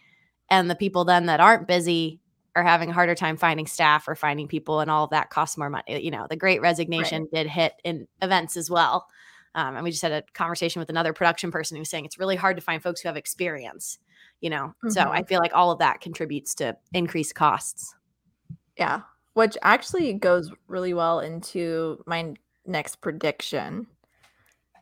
and 0.49 0.69
the 0.69 0.75
people 0.75 1.05
then 1.05 1.27
that 1.27 1.39
aren't 1.39 1.67
busy 1.67 2.19
are 2.55 2.63
having 2.63 2.89
a 2.89 2.93
harder 2.93 3.15
time 3.15 3.37
finding 3.37 3.67
staff 3.67 4.07
or 4.07 4.15
finding 4.15 4.47
people, 4.47 4.79
and 4.79 4.89
all 4.89 5.03
of 5.03 5.11
that 5.11 5.29
costs 5.29 5.57
more 5.57 5.69
money. 5.69 6.03
You 6.03 6.11
know, 6.11 6.25
the 6.29 6.35
Great 6.35 6.61
Resignation 6.61 7.23
right. 7.23 7.43
did 7.43 7.47
hit 7.47 7.73
in 7.83 8.07
events 8.21 8.57
as 8.57 8.69
well. 8.69 9.07
Um, 9.53 9.75
and 9.75 9.83
we 9.83 9.91
just 9.91 10.01
had 10.01 10.13
a 10.13 10.23
conversation 10.33 10.79
with 10.79 10.89
another 10.89 11.13
production 11.13 11.51
person 11.51 11.75
who 11.75 11.81
was 11.81 11.89
saying 11.89 12.05
it's 12.05 12.17
really 12.17 12.37
hard 12.37 12.55
to 12.55 12.61
find 12.61 12.81
folks 12.81 13.01
who 13.01 13.09
have 13.09 13.17
experience 13.17 13.99
you 14.39 14.49
know 14.49 14.73
mm-hmm. 14.83 14.89
so 14.89 15.01
i 15.09 15.23
feel 15.23 15.39
like 15.39 15.53
all 15.53 15.71
of 15.71 15.79
that 15.79 16.01
contributes 16.01 16.55
to 16.55 16.75
increased 16.93 17.35
costs 17.35 17.95
yeah 18.77 19.01
which 19.33 19.57
actually 19.61 20.13
goes 20.13 20.51
really 20.67 20.93
well 20.93 21.19
into 21.19 22.03
my 22.05 22.33
next 22.65 22.97
prediction, 22.97 23.87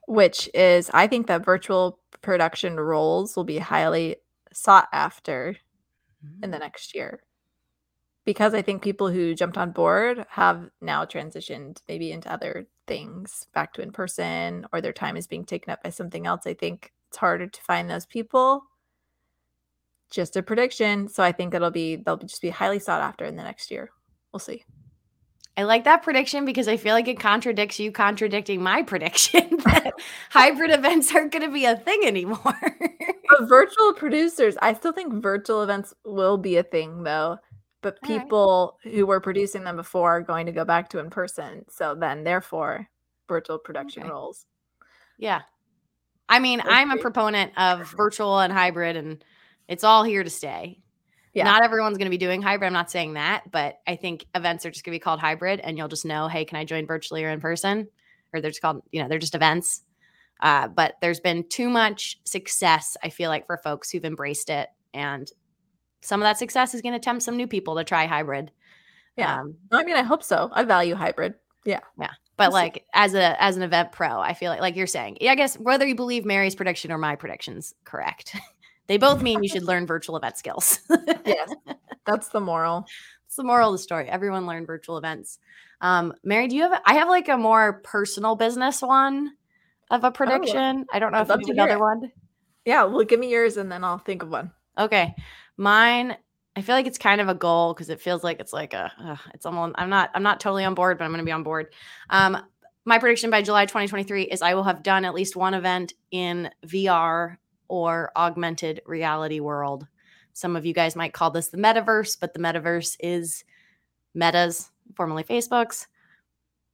which 0.07 0.49
is 0.53 0.89
I 0.93 1.07
think 1.07 1.27
that 1.27 1.45
virtual 1.45 1.99
production 2.21 2.79
roles 2.79 3.35
will 3.35 3.43
be 3.43 3.59
highly 3.59 4.17
sought 4.51 4.87
after 4.91 5.55
mm-hmm. 6.25 6.43
in 6.43 6.51
the 6.51 6.57
mm. 6.57 6.61
next 6.61 6.95
year. 6.95 7.23
Because 8.25 8.53
I 8.53 8.61
think 8.61 8.83
people 8.83 9.09
who 9.09 9.33
jumped 9.33 9.57
on 9.57 9.71
board 9.71 10.25
have 10.29 10.69
now 10.81 11.05
transitioned 11.05 11.81
maybe 11.87 12.11
into 12.11 12.31
other 12.31 12.67
things, 12.85 13.47
back 13.53 13.73
to 13.73 13.81
in 13.81 13.91
person, 13.91 14.67
or 14.71 14.81
their 14.81 14.93
time 14.93 15.17
is 15.17 15.25
being 15.25 15.45
taken 15.45 15.71
up 15.71 15.81
by 15.81 15.89
something 15.89 16.27
else. 16.27 16.45
I 16.45 16.53
think 16.53 16.91
it's 17.07 17.17
harder 17.17 17.47
to 17.47 17.61
find 17.61 17.89
those 17.89 18.05
people. 18.05 18.65
Just 20.11 20.35
a 20.35 20.43
prediction. 20.43 21.07
So 21.07 21.23
I 21.23 21.31
think 21.31 21.53
it'll 21.53 21.71
be, 21.71 21.95
they'll 21.95 22.17
just 22.17 22.41
be 22.41 22.49
highly 22.49 22.79
sought 22.79 23.01
after 23.01 23.25
in 23.25 23.35
the 23.35 23.43
next 23.43 23.71
year. 23.71 23.89
We'll 24.33 24.39
see. 24.39 24.63
I 25.57 25.63
like 25.63 25.83
that 25.83 26.03
prediction 26.03 26.45
because 26.45 26.69
I 26.69 26.77
feel 26.77 26.93
like 26.93 27.09
it 27.09 27.19
contradicts 27.19 27.79
you 27.79 27.91
contradicting 27.91 28.63
my 28.63 28.81
prediction 28.87 29.57
that 29.65 29.93
hybrid 30.29 30.71
events 30.71 31.13
aren't 31.13 31.33
going 31.33 31.45
to 31.45 31.51
be 31.51 31.65
a 31.65 31.75
thing 31.75 32.01
anymore. 32.05 32.39
but 33.29 33.49
virtual 33.49 33.93
producers, 33.93 34.55
I 34.61 34.73
still 34.73 34.93
think 34.93 35.21
virtual 35.21 35.61
events 35.61 35.93
will 36.05 36.37
be 36.37 36.55
a 36.55 36.63
thing 36.63 37.03
though. 37.03 37.39
But 37.81 38.01
people 38.03 38.77
right. 38.85 38.93
who 38.93 39.05
were 39.05 39.21
producing 39.21 39.63
them 39.63 39.77
before 39.77 40.17
are 40.17 40.21
going 40.21 40.45
to 40.47 40.51
go 40.51 40.65
back 40.65 40.89
to 40.89 40.99
in 40.99 41.09
person. 41.09 41.65
So 41.69 41.95
then, 41.95 42.25
therefore, 42.25 42.87
virtual 43.29 43.57
production 43.57 44.03
okay. 44.03 44.11
roles. 44.11 44.45
Yeah. 45.17 45.41
I 46.27 46.39
mean, 46.39 46.61
I'm 46.63 46.91
a 46.91 46.97
proponent 46.97 47.53
of 47.57 47.89
virtual 47.91 48.39
and 48.39 48.51
hybrid, 48.51 48.97
and 48.97 49.23
it's 49.67 49.85
all 49.85 50.03
here 50.03 50.23
to 50.23 50.29
stay. 50.29 50.79
Yeah. 51.33 51.43
Not 51.43 51.63
everyone's 51.63 51.97
going 51.97 52.07
to 52.07 52.11
be 52.11 52.17
doing 52.17 52.41
hybrid. 52.41 52.67
I'm 52.67 52.73
not 52.73 52.89
saying 52.89 53.13
that, 53.13 53.51
but 53.51 53.79
I 53.87 53.95
think 53.95 54.25
events 54.33 54.65
are 54.65 54.71
just 54.71 54.83
going 54.83 54.93
to 54.93 54.95
be 54.95 55.03
called 55.03 55.19
hybrid 55.19 55.59
and 55.59 55.77
you'll 55.77 55.87
just 55.87 56.05
know, 56.05 56.27
hey, 56.27 56.43
can 56.43 56.57
I 56.57 56.65
join 56.65 56.87
virtually 56.87 57.23
or 57.23 57.29
in 57.29 57.39
person? 57.39 57.87
Or 58.33 58.41
they're 58.41 58.51
just 58.51 58.61
called, 58.61 58.81
you 58.91 59.01
know, 59.01 59.07
they're 59.07 59.19
just 59.19 59.35
events. 59.35 59.83
Uh, 60.41 60.67
but 60.67 60.95
there's 61.01 61.19
been 61.19 61.47
too 61.47 61.69
much 61.69 62.19
success, 62.25 62.97
I 63.03 63.09
feel 63.09 63.29
like, 63.29 63.45
for 63.45 63.57
folks 63.57 63.91
who've 63.91 64.05
embraced 64.05 64.49
it. 64.49 64.69
And 64.93 65.29
some 66.01 66.21
of 66.21 66.25
that 66.25 66.37
success 66.37 66.73
is 66.73 66.81
going 66.81 66.93
to 66.93 66.99
tempt 66.99 67.23
some 67.23 67.37
new 67.37 67.47
people 67.47 67.75
to 67.75 67.83
try 67.83 68.05
hybrid. 68.05 68.51
Yeah. 69.17 69.41
Um, 69.41 69.55
I 69.71 69.83
mean, 69.83 69.97
I 69.97 70.03
hope 70.03 70.23
so. 70.23 70.49
I 70.53 70.63
value 70.63 70.95
hybrid. 70.95 71.35
Yeah. 71.65 71.81
Yeah. 71.99 72.11
But 72.37 72.53
like 72.53 72.85
as 72.93 73.15
a 73.15 73.41
as 73.43 73.57
an 73.57 73.63
event 73.63 73.91
pro, 73.91 74.17
I 74.21 74.33
feel 74.33 74.49
like 74.49 74.61
like 74.61 74.77
you're 74.77 74.87
saying, 74.87 75.17
yeah, 75.19 75.33
I 75.33 75.35
guess 75.35 75.55
whether 75.55 75.85
you 75.85 75.93
believe 75.93 76.23
Mary's 76.23 76.55
prediction 76.55 76.89
or 76.89 76.97
my 76.97 77.17
predictions 77.17 77.73
correct. 77.83 78.33
They 78.89 78.97
both 78.97 79.21
mean 79.21 79.43
you 79.43 79.49
should 79.53 79.63
learn 79.63 79.85
virtual 79.85 80.17
event 80.17 80.37
skills. 80.37 80.81
yes, 81.25 81.53
that's 82.05 82.27
the 82.29 82.41
moral. 82.41 82.85
It's 83.27 83.35
the 83.35 83.43
moral 83.43 83.69
of 83.69 83.75
the 83.75 83.83
story. 83.83 84.09
Everyone 84.09 84.45
learn 84.45 84.65
virtual 84.65 84.97
events. 84.97 85.37
Um, 85.79 86.11
Mary, 86.23 86.47
do 86.49 86.57
you 86.57 86.63
have? 86.63 86.81
I 86.85 86.95
have 86.95 87.07
like 87.07 87.29
a 87.29 87.37
more 87.37 87.81
personal 87.83 88.35
business 88.35 88.81
one 88.81 89.31
of 89.91 90.03
a 90.03 90.07
oh, 90.07 90.11
prediction. 90.11 90.85
Oh, 90.89 90.91
I 90.91 90.99
don't 90.99 91.13
know 91.13 91.19
I'd 91.19 91.29
if 91.29 91.47
you 91.47 91.55
have 91.55 91.67
another 91.67 91.79
one. 91.79 92.11
Yeah, 92.65 92.83
well, 92.83 93.05
give 93.05 93.19
me 93.19 93.29
yours 93.29 93.55
and 93.57 93.71
then 93.71 93.83
I'll 93.83 93.99
think 93.99 94.23
of 94.23 94.29
one. 94.29 94.51
Okay, 94.77 95.15
mine. 95.55 96.17
I 96.55 96.61
feel 96.61 96.75
like 96.75 96.87
it's 96.87 96.97
kind 96.97 97.21
of 97.21 97.29
a 97.29 97.35
goal 97.35 97.73
because 97.73 97.89
it 97.89 98.01
feels 98.01 98.23
like 98.23 98.39
it's 98.39 98.51
like 98.51 98.73
a. 98.73 98.91
Uh, 98.99 99.15
it's 99.35 99.45
almost. 99.45 99.75
I'm 99.77 99.91
not. 99.91 100.09
I'm 100.15 100.23
not 100.23 100.39
totally 100.39 100.65
on 100.65 100.73
board, 100.73 100.97
but 100.97 101.05
I'm 101.05 101.11
going 101.11 101.19
to 101.19 101.25
be 101.25 101.31
on 101.31 101.43
board. 101.43 101.67
Um, 102.09 102.43
my 102.85 102.97
prediction 102.97 103.29
by 103.29 103.43
July 103.43 103.65
2023 103.65 104.23
is 104.23 104.41
I 104.41 104.55
will 104.55 104.63
have 104.63 104.81
done 104.81 105.05
at 105.05 105.13
least 105.13 105.35
one 105.35 105.53
event 105.53 105.93
in 106.09 106.49
VR 106.65 107.37
or 107.69 108.11
augmented 108.15 108.81
reality 108.85 109.39
world. 109.39 109.87
Some 110.33 110.55
of 110.55 110.65
you 110.65 110.73
guys 110.73 110.95
might 110.95 111.13
call 111.13 111.31
this 111.31 111.49
the 111.49 111.57
metaverse, 111.57 112.17
but 112.19 112.33
the 112.33 112.39
metaverse 112.39 112.97
is 112.99 113.43
Meta's, 114.13 114.69
formerly 114.95 115.23
Facebook's, 115.23 115.87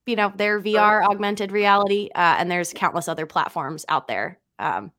you 0.06 0.16
know, 0.16 0.32
their 0.36 0.62
VR 0.62 1.04
augmented 1.04 1.52
reality, 1.52 2.10
uh, 2.16 2.36
and 2.38 2.50
there's 2.50 2.74
countless 2.74 3.08
other 3.08 3.26
platforms 3.26 3.86
out 3.90 4.08
there. 4.08 4.40
Um, 4.60 4.92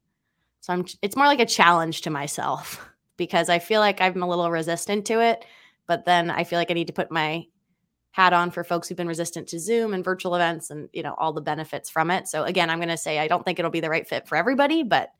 so 0.60 0.72
I'm, 0.72 0.84
it's 1.00 1.16
more 1.16 1.26
like 1.26 1.40
a 1.40 1.46
challenge 1.46 2.02
to 2.02 2.10
myself 2.10 2.86
because 3.16 3.48
I 3.48 3.58
feel 3.58 3.80
like 3.80 4.00
I'm 4.00 4.22
a 4.22 4.28
little 4.28 4.50
resistant 4.50 5.06
to 5.06 5.20
it, 5.20 5.44
but 5.86 6.04
then 6.04 6.30
I 6.30 6.44
feel 6.44 6.58
like 6.58 6.70
I 6.70 6.74
need 6.74 6.88
to 6.88 6.92
put 6.92 7.10
my 7.10 7.46
hat 8.10 8.32
on 8.32 8.50
for 8.50 8.64
folks 8.64 8.88
who've 8.88 8.96
been 8.96 9.06
resistant 9.06 9.46
to 9.46 9.60
Zoom 9.60 9.92
and 9.92 10.02
virtual 10.02 10.34
events 10.34 10.70
and 10.70 10.88
you 10.94 11.02
know 11.02 11.14
all 11.18 11.34
the 11.34 11.40
benefits 11.40 11.90
from 11.90 12.10
it. 12.10 12.26
So 12.26 12.44
again, 12.44 12.70
I'm 12.70 12.78
going 12.78 12.88
to 12.88 12.96
say 12.96 13.18
I 13.18 13.28
don't 13.28 13.44
think 13.44 13.58
it'll 13.58 13.70
be 13.70 13.80
the 13.80 13.90
right 13.90 14.08
fit 14.08 14.26
for 14.26 14.36
everybody, 14.36 14.82
but 14.82 15.10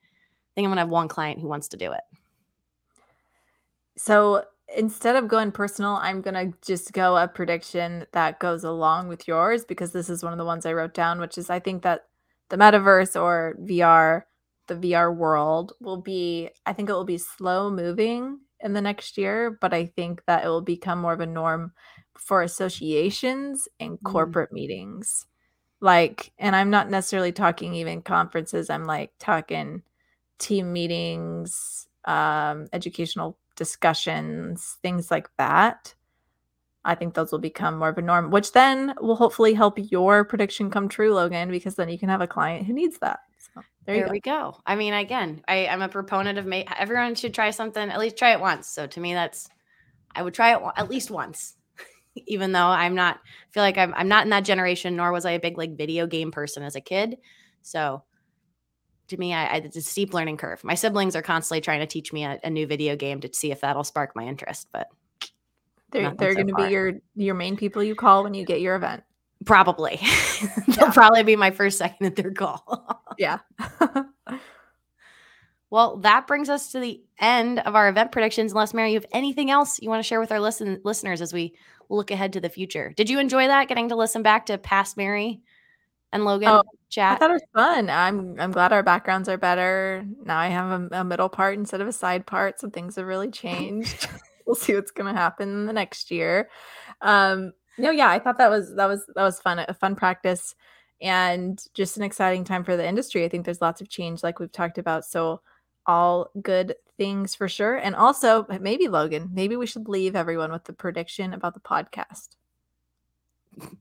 think 0.57 0.65
I'm 0.65 0.71
gonna 0.71 0.81
have 0.81 0.89
one 0.89 1.09
client 1.09 1.39
who 1.39 1.49
wants 1.49 1.69
to 1.69 1.77
do 1.77 1.93
it. 1.93 2.01
So 3.97 4.45
instead 4.75 5.15
of 5.15 5.29
going 5.29 5.53
personal, 5.53 5.93
I'm 5.93 6.23
gonna 6.23 6.53
just 6.67 6.93
go 6.93 7.17
a 7.17 7.29
prediction 7.29 8.07
that 8.13 8.41
goes 8.41 8.65
along 8.65 9.09
with 9.09 9.29
yours 9.29 9.65
because 9.65 9.93
this 9.93 10.09
is 10.09 10.25
one 10.25 10.33
of 10.33 10.39
the 10.39 10.45
ones 10.45 10.67
I 10.67 10.73
wrote 10.73 10.95
down, 10.95 11.21
which 11.21 11.39
is 11.39 11.51
I 11.51 11.61
think 11.61 11.83
that 11.83 12.07
the 12.49 12.57
metaverse 12.57 13.21
or 13.21 13.57
VR, 13.61 14.23
the 14.67 14.75
VR 14.77 15.15
world 15.15 15.75
will 15.81 16.01
be, 16.01 16.51
I 16.65 16.73
think 16.73 16.89
it 16.89 16.95
will 16.95 17.05
be 17.05 17.19
slow 17.19 17.71
moving 17.71 18.41
in 18.61 18.73
the 18.73 18.81
next 18.81 19.19
year, 19.19 19.59
but 19.61 19.75
I 19.75 19.87
think 19.87 20.23
that 20.27 20.45
it 20.45 20.49
will 20.49 20.63
become 20.63 21.01
more 21.01 21.13
of 21.13 21.21
a 21.21 21.27
norm 21.27 21.73
for 22.19 22.43
associations 22.43 23.69
and 23.79 23.99
mm. 23.99 24.03
corporate 24.05 24.51
mm. 24.51 24.55
meetings. 24.55 25.27
Like, 25.81 26.33
and 26.39 26.57
I'm 26.57 26.71
not 26.71 26.91
necessarily 26.91 27.33
talking 27.33 27.75
even 27.75 28.01
conferences, 28.01 28.71
I'm 28.71 28.85
like 28.85 29.13
talking 29.19 29.83
team 30.39 30.73
meetings, 30.73 31.87
um, 32.05 32.67
educational 32.73 33.39
discussions, 33.57 34.79
things 34.83 35.11
like 35.11 35.29
that. 35.39 35.95
I 36.85 36.95
think 36.95 37.15
those 37.15 37.33
will 37.33 37.41
become 37.41 37.79
more 37.79 37.89
of 37.89 37.99
a 37.99 38.03
norm, 38.03 38.31
which 38.31 38.53
then 38.53 38.95
will 39.01 39.17
hopefully 39.17 39.55
help 39.55 39.75
your 39.91 40.25
prediction 40.25 40.71
come 40.71 40.89
true, 40.89 41.13
Logan, 41.13 41.51
because 41.51 41.75
then 41.75 41.89
you 41.89 41.99
can 41.99 42.09
have 42.09 42.21
a 42.21 42.29
client 42.29 42.65
who 42.65 42.73
needs 42.73 42.99
that. 42.99 43.19
So 43.39 43.63
there, 43.87 43.97
there 43.97 44.07
go. 44.07 44.13
we 44.13 44.21
go. 44.21 44.57
I 44.65 44.77
mean, 44.77 44.95
again, 44.95 45.43
I, 45.49 45.67
I'm 45.67 45.83
a 45.83 45.89
proponent 45.89 46.39
of 46.39 46.47
ma- 46.47 46.63
everyone 46.79 47.17
should 47.17 47.35
try 47.35 47.51
something, 47.51 47.91
at 47.91 47.99
least 47.99 48.17
try 48.17 48.33
it 48.33 48.41
once. 48.41 48.69
So 48.69 48.87
to 48.87 49.01
me, 49.01 49.15
that's 49.15 49.49
I 50.15 50.23
would 50.23 50.35
try 50.35 50.55
it 50.55 50.63
at 50.77 50.89
least 50.89 51.11
once, 51.11 51.57
even 52.27 52.53
though 52.53 52.67
I'm 52.67 52.95
not 52.95 53.21
feel 53.51 53.65
like 53.65 53.79
I'm 53.79 53.93
I'm 53.95 54.09
not 54.09 54.25
in 54.25 54.31
that 54.31 54.45
generation, 54.45 54.95
nor 54.95 55.11
was 55.13 55.27
I 55.27 55.33
a 55.33 55.41
big 55.41 55.59
like 55.59 55.77
video 55.77 56.07
game 56.07 56.31
person 56.31 56.63
as 56.63 56.77
a 56.77 56.81
kid. 56.81 57.17
So 57.63 58.05
to 59.09 59.17
me, 59.17 59.33
I, 59.33 59.47
I, 59.47 59.57
it's 59.57 59.77
a 59.77 59.83
steep 59.83 60.15
learning 60.15 60.37
curve. 60.37 60.63
My 60.65 60.75
siblings 60.75 61.15
are 61.17 61.23
constantly 61.23 61.61
trying 61.61 61.81
to 61.81 61.87
teach 61.87 62.13
me 62.13 62.25
a, 62.25 62.39
a 62.43 62.51
new 62.51 62.67
video 62.67 62.97
game 62.97 63.21
to 63.21 63.33
see 63.33 63.51
if 63.51 63.61
that'll 63.61 63.85
spark 63.85 64.15
my 64.15 64.25
interest, 64.25 64.69
but 64.73 64.89
they're 65.91 66.15
they're 66.15 66.33
so 66.33 66.37
going 66.37 66.49
to 66.49 66.55
be 66.55 66.71
your 66.71 66.93
your 67.15 67.35
main 67.35 67.57
people 67.57 67.83
you 67.83 67.95
call 67.95 68.25
when 68.25 68.35
you 68.35 68.45
get 68.45 68.61
your 68.61 68.75
event. 68.75 69.03
Probably, 69.45 70.01
they'll 70.69 70.93
probably 70.93 71.23
be 71.23 71.37
my 71.37 71.51
first, 71.51 71.79
second, 71.79 72.07
and 72.07 72.17
third 72.17 72.37
call. 72.37 73.05
yeah. 73.19 73.39
well, 75.71 75.99
that 75.99 76.27
brings 76.27 76.49
us 76.49 76.73
to 76.73 76.81
the 76.81 77.03
end 77.21 77.61
of 77.61 77.77
our 77.77 77.89
event 77.89 78.13
predictions. 78.13 78.53
Unless 78.53 78.75
Mary, 78.75 78.93
you 78.93 78.97
have 78.97 79.07
anything 79.13 79.51
else 79.51 79.79
you 79.81 79.91
want 79.91 80.03
to 80.03 80.09
share 80.09 80.21
with 80.21 80.33
our 80.33 80.41
listen 80.41 80.81
listeners 80.85 81.21
as 81.21 81.33
we 81.33 81.55
look 81.89 82.11
ahead 82.11 82.33
to 82.33 82.41
the 82.41 82.49
future? 82.49 82.93
Did 82.97 83.11
you 83.11 83.19
enjoy 83.19 83.47
that? 83.47 83.69
Getting 83.69 83.89
to 83.91 83.97
listen 83.97 84.23
back 84.23 84.47
to 84.47 84.59
past 84.59 84.97
Mary 84.97 85.43
and 86.13 86.25
Logan. 86.25 86.49
Oh, 86.49 86.63
chat. 86.89 87.17
I 87.17 87.17
thought 87.17 87.31
it 87.31 87.35
was 87.35 87.43
fun. 87.55 87.91
I'm 87.91 88.39
I'm 88.39 88.53
glad 88.53 88.73
our 88.73 88.83
backgrounds 88.83 89.29
are 89.29 89.37
better. 89.37 90.05
Now 90.25 90.39
I 90.39 90.49
have 90.49 90.81
a, 90.81 91.01
a 91.01 91.05
middle 91.05 91.29
part 91.29 91.59
instead 91.59 91.81
of 91.81 91.89
a 91.89 91.93
side 91.93 92.27
part, 92.27 92.61
so 92.61 92.71
things 92.71 92.97
have 92.97 93.07
really 93.07 93.31
changed. 93.31 94.09
we'll 94.47 94.57
see 94.57 94.75
what's 94.75 94.91
gonna 94.91 95.13
happen 95.13 95.67
the 95.67 95.73
next 95.73 96.11
year. 96.11 96.49
Um, 97.01 97.53
no, 97.79 97.91
yeah, 97.91 98.09
I 98.09 98.19
thought 98.19 98.39
that 98.39 98.51
was 98.51 98.75
that 98.77 98.87
was 98.87 99.05
that 99.15 99.23
was 99.23 99.41
fun, 99.41 99.59
a 99.59 99.75
fun 99.75 99.97
practice, 99.97 100.55
and 101.01 101.63
just 101.75 101.97
an 101.97 102.03
exciting 102.03 102.45
time 102.45 102.65
for 102.65 102.77
the 102.77 102.87
industry. 102.87 103.25
I 103.25 103.29
think 103.29 103.45
there's 103.45 103.61
lots 103.61 103.81
of 103.81 103.89
change, 103.89 104.23
like 104.23 104.39
we've 104.39 104.53
talked 104.53 104.79
about. 104.79 105.05
So 105.05 105.41
all 105.87 106.31
good 106.43 106.75
things 106.97 107.35
for 107.35 107.49
sure. 107.49 107.77
And 107.77 107.95
also, 107.95 108.47
maybe 108.61 108.89
Logan, 108.89 109.31
maybe 109.33 109.57
we 109.57 109.67
should 109.67 109.89
leave 109.89 110.17
everyone 110.17 110.51
with 110.53 110.65
the 110.65 110.73
prediction 110.73 111.33
about 111.33 111.55
the 111.55 111.61
podcast. 111.61 112.31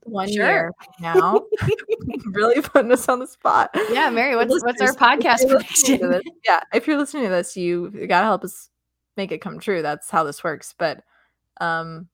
One 0.04 0.32
sure. 0.32 0.46
year 0.46 0.72
now, 1.00 1.42
really 2.26 2.62
putting 2.62 2.92
us 2.92 3.10
on 3.10 3.20
the 3.20 3.28
spot. 3.28 3.72
Yeah, 3.92 4.10
Mary, 4.10 4.36
what's 4.36 4.64
what's 4.64 4.82
our 4.82 4.94
podcast 4.94 5.50
prediction? 5.50 6.22
yeah, 6.46 6.62
if 6.74 6.88
you're 6.88 6.98
listening 6.98 7.24
to 7.24 7.30
this, 7.30 7.58
you 7.58 7.90
gotta 8.08 8.26
help 8.26 8.44
us 8.44 8.70
make 9.18 9.32
it 9.32 9.42
come 9.42 9.60
true. 9.60 9.82
That's 9.82 10.10
how 10.10 10.24
this 10.24 10.44
works. 10.44 10.74
But, 10.78 11.04
um, 11.60 12.08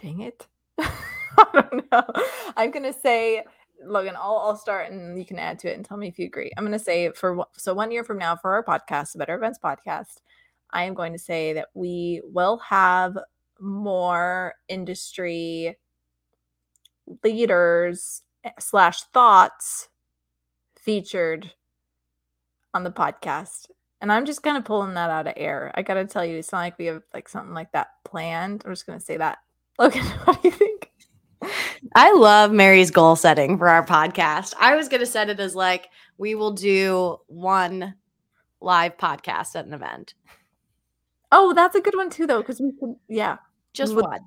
dang 0.00 0.20
it, 0.20 0.46
I 0.78 1.46
don't 1.52 1.90
know. 1.90 2.04
I'm 2.56 2.70
gonna 2.70 2.92
say 2.92 3.44
Logan, 3.84 4.16
I'll, 4.16 4.38
I'll 4.38 4.56
start 4.56 4.90
and 4.90 5.18
you 5.18 5.24
can 5.24 5.38
add 5.38 5.58
to 5.60 5.70
it 5.70 5.76
and 5.76 5.84
tell 5.84 5.96
me 5.96 6.08
if 6.08 6.18
you 6.18 6.26
agree. 6.26 6.50
I'm 6.56 6.64
going 6.64 6.76
to 6.76 6.84
say 6.84 7.10
for 7.12 7.46
so 7.56 7.74
one 7.74 7.90
year 7.90 8.04
from 8.04 8.18
now 8.18 8.36
for 8.36 8.52
our 8.52 8.64
podcast, 8.64 9.12
the 9.12 9.18
Better 9.18 9.36
Events 9.36 9.58
podcast, 9.62 10.20
I 10.70 10.84
am 10.84 10.94
going 10.94 11.12
to 11.12 11.18
say 11.18 11.52
that 11.54 11.68
we 11.74 12.20
will 12.24 12.58
have 12.58 13.16
more 13.60 14.54
industry 14.68 15.76
leaders 17.22 18.22
eh, 18.44 18.50
slash 18.58 19.02
thoughts 19.14 19.88
featured 20.80 21.52
on 22.74 22.84
the 22.84 22.90
podcast. 22.90 23.66
And 24.00 24.12
I'm 24.12 24.26
just 24.26 24.42
kind 24.42 24.56
of 24.56 24.64
pulling 24.64 24.94
that 24.94 25.10
out 25.10 25.26
of 25.26 25.34
air. 25.36 25.72
I 25.74 25.82
got 25.82 25.94
to 25.94 26.06
tell 26.06 26.24
you, 26.24 26.38
it's 26.38 26.52
not 26.52 26.60
like 26.60 26.78
we 26.78 26.86
have 26.86 27.02
like 27.12 27.28
something 27.28 27.54
like 27.54 27.72
that 27.72 27.88
planned. 28.04 28.62
I'm 28.64 28.72
just 28.72 28.86
going 28.86 28.98
to 28.98 29.04
say 29.04 29.16
that. 29.16 29.38
Logan, 29.78 30.04
what 30.24 30.42
do 30.42 30.48
you 30.48 30.54
think? 30.54 30.90
I 31.94 32.12
love 32.12 32.50
Mary's 32.50 32.90
goal 32.90 33.16
setting 33.16 33.58
for 33.58 33.68
our 33.68 33.84
podcast. 33.84 34.54
I 34.60 34.76
was 34.76 34.88
going 34.88 35.00
to 35.00 35.06
set 35.06 35.30
it 35.30 35.40
as 35.40 35.54
like 35.54 35.88
we 36.16 36.34
will 36.34 36.52
do 36.52 37.18
one 37.26 37.94
live 38.60 38.96
podcast 38.96 39.54
at 39.54 39.66
an 39.66 39.74
event. 39.74 40.14
Oh, 41.30 41.52
that's 41.52 41.76
a 41.76 41.80
good 41.80 41.96
one 41.96 42.10
too, 42.10 42.26
though, 42.26 42.40
because 42.40 42.60
we 42.60 42.72
could, 42.72 42.96
yeah, 43.08 43.36
just 43.78 43.94
one. 43.94 44.20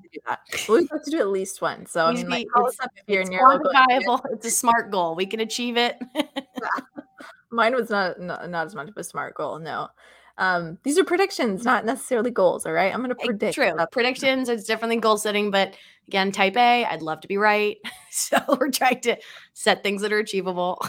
We 0.69 0.87
have 0.91 1.03
to 1.03 1.11
do 1.11 1.19
at 1.19 1.27
least 1.27 1.61
one. 1.61 1.85
So 1.85 2.05
I 2.05 2.13
mean, 2.13 2.29
like, 2.29 2.47
call 2.53 2.67
us 2.67 2.79
up 2.79 2.89
if 2.95 3.03
you're 3.07 3.23
near 3.25 3.41
quantifiable. 3.41 4.21
It's 4.31 4.45
a 4.47 4.51
smart 4.51 4.91
goal. 4.91 5.15
We 5.15 5.25
can 5.25 5.39
achieve 5.39 5.77
it. 5.77 5.99
Mine 7.51 7.75
was 7.75 7.89
not, 7.89 8.19
not 8.19 8.49
not 8.49 8.65
as 8.65 8.75
much 8.75 8.89
of 8.89 8.97
a 8.97 9.03
smart 9.03 9.35
goal. 9.35 9.59
No, 9.59 9.89
um, 10.37 10.77
these 10.83 10.97
are 10.97 11.03
predictions, 11.03 11.63
not 11.63 11.85
necessarily 11.85 12.31
goals. 12.31 12.65
All 12.65 12.71
right. 12.71 12.93
I'm 12.93 13.01
going 13.01 13.09
to 13.09 13.15
predict. 13.15 13.53
True. 13.53 13.73
Predictions, 13.91 14.49
it's 14.49 14.63
different 14.63 14.91
than 14.91 14.99
goal 14.99 15.17
setting. 15.17 15.51
But 15.51 15.75
again, 16.07 16.31
type 16.31 16.57
A, 16.57 16.85
I'd 16.85 17.01
love 17.01 17.21
to 17.21 17.27
be 17.27 17.37
right. 17.37 17.77
so 18.11 18.37
we're 18.59 18.71
trying 18.71 19.01
to 19.01 19.17
set 19.53 19.83
things 19.83 20.01
that 20.01 20.11
are 20.11 20.19
achievable. 20.19 20.83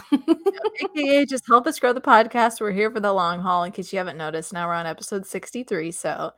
AKA, 0.81 1.25
just 1.25 1.45
help 1.47 1.67
us 1.67 1.79
grow 1.79 1.93
the 1.93 2.01
podcast. 2.01 2.61
We're 2.61 2.71
here 2.71 2.89
for 2.89 2.99
the 2.99 3.13
long 3.13 3.41
haul. 3.41 3.63
In 3.63 3.71
case 3.71 3.93
you 3.93 3.99
haven't 3.99 4.17
noticed, 4.17 4.53
now 4.53 4.67
we're 4.67 4.73
on 4.73 4.87
episode 4.87 5.25
63. 5.25 5.91
So 5.91 6.31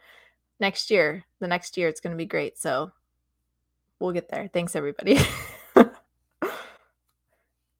next 0.59 0.91
year, 0.91 1.23
the 1.39 1.47
next 1.47 1.77
year, 1.77 1.87
it's 1.87 2.01
going 2.01 2.11
to 2.11 2.17
be 2.17 2.25
great. 2.25 2.57
So 2.57 2.91
we'll 3.99 4.13
get 4.13 4.29
there. 4.29 4.49
Thanks, 4.53 4.75
everybody. 4.75 5.19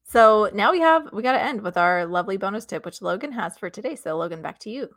so 0.08 0.50
now 0.54 0.72
we 0.72 0.80
have, 0.80 1.12
we 1.12 1.22
got 1.22 1.32
to 1.32 1.42
end 1.42 1.62
with 1.62 1.76
our 1.76 2.06
lovely 2.06 2.36
bonus 2.36 2.64
tip, 2.64 2.84
which 2.84 3.02
Logan 3.02 3.32
has 3.32 3.58
for 3.58 3.70
today. 3.70 3.96
So, 3.96 4.16
Logan, 4.16 4.42
back 4.42 4.58
to 4.60 4.70
you. 4.70 4.88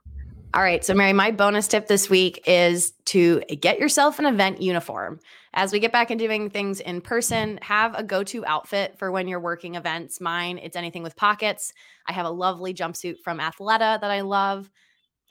All 0.55 0.63
right. 0.63 0.83
So, 0.83 0.95
Mary, 0.95 1.13
my 1.13 1.29
bonus 1.29 1.67
tip 1.67 1.87
this 1.87 2.09
week 2.09 2.41
is 2.47 2.93
to 3.05 3.39
get 3.41 3.77
yourself 3.77 4.17
an 4.17 4.25
event 4.25 4.59
uniform. 4.59 5.19
As 5.53 5.71
we 5.71 5.79
get 5.79 5.91
back 5.91 6.09
into 6.09 6.25
doing 6.25 6.49
things 6.49 6.79
in 6.79 7.01
person, 7.01 7.59
have 7.61 7.93
a 7.93 8.01
go 8.01 8.23
to 8.23 8.43
outfit 8.45 8.97
for 8.97 9.11
when 9.11 9.27
you're 9.27 9.39
working 9.39 9.75
events. 9.75 10.19
Mine, 10.19 10.57
it's 10.57 10.75
anything 10.75 11.03
with 11.03 11.15
pockets. 11.15 11.71
I 12.07 12.13
have 12.13 12.25
a 12.25 12.31
lovely 12.31 12.73
jumpsuit 12.73 13.19
from 13.19 13.37
Athleta 13.37 14.01
that 14.01 14.09
I 14.09 14.21
love 14.21 14.71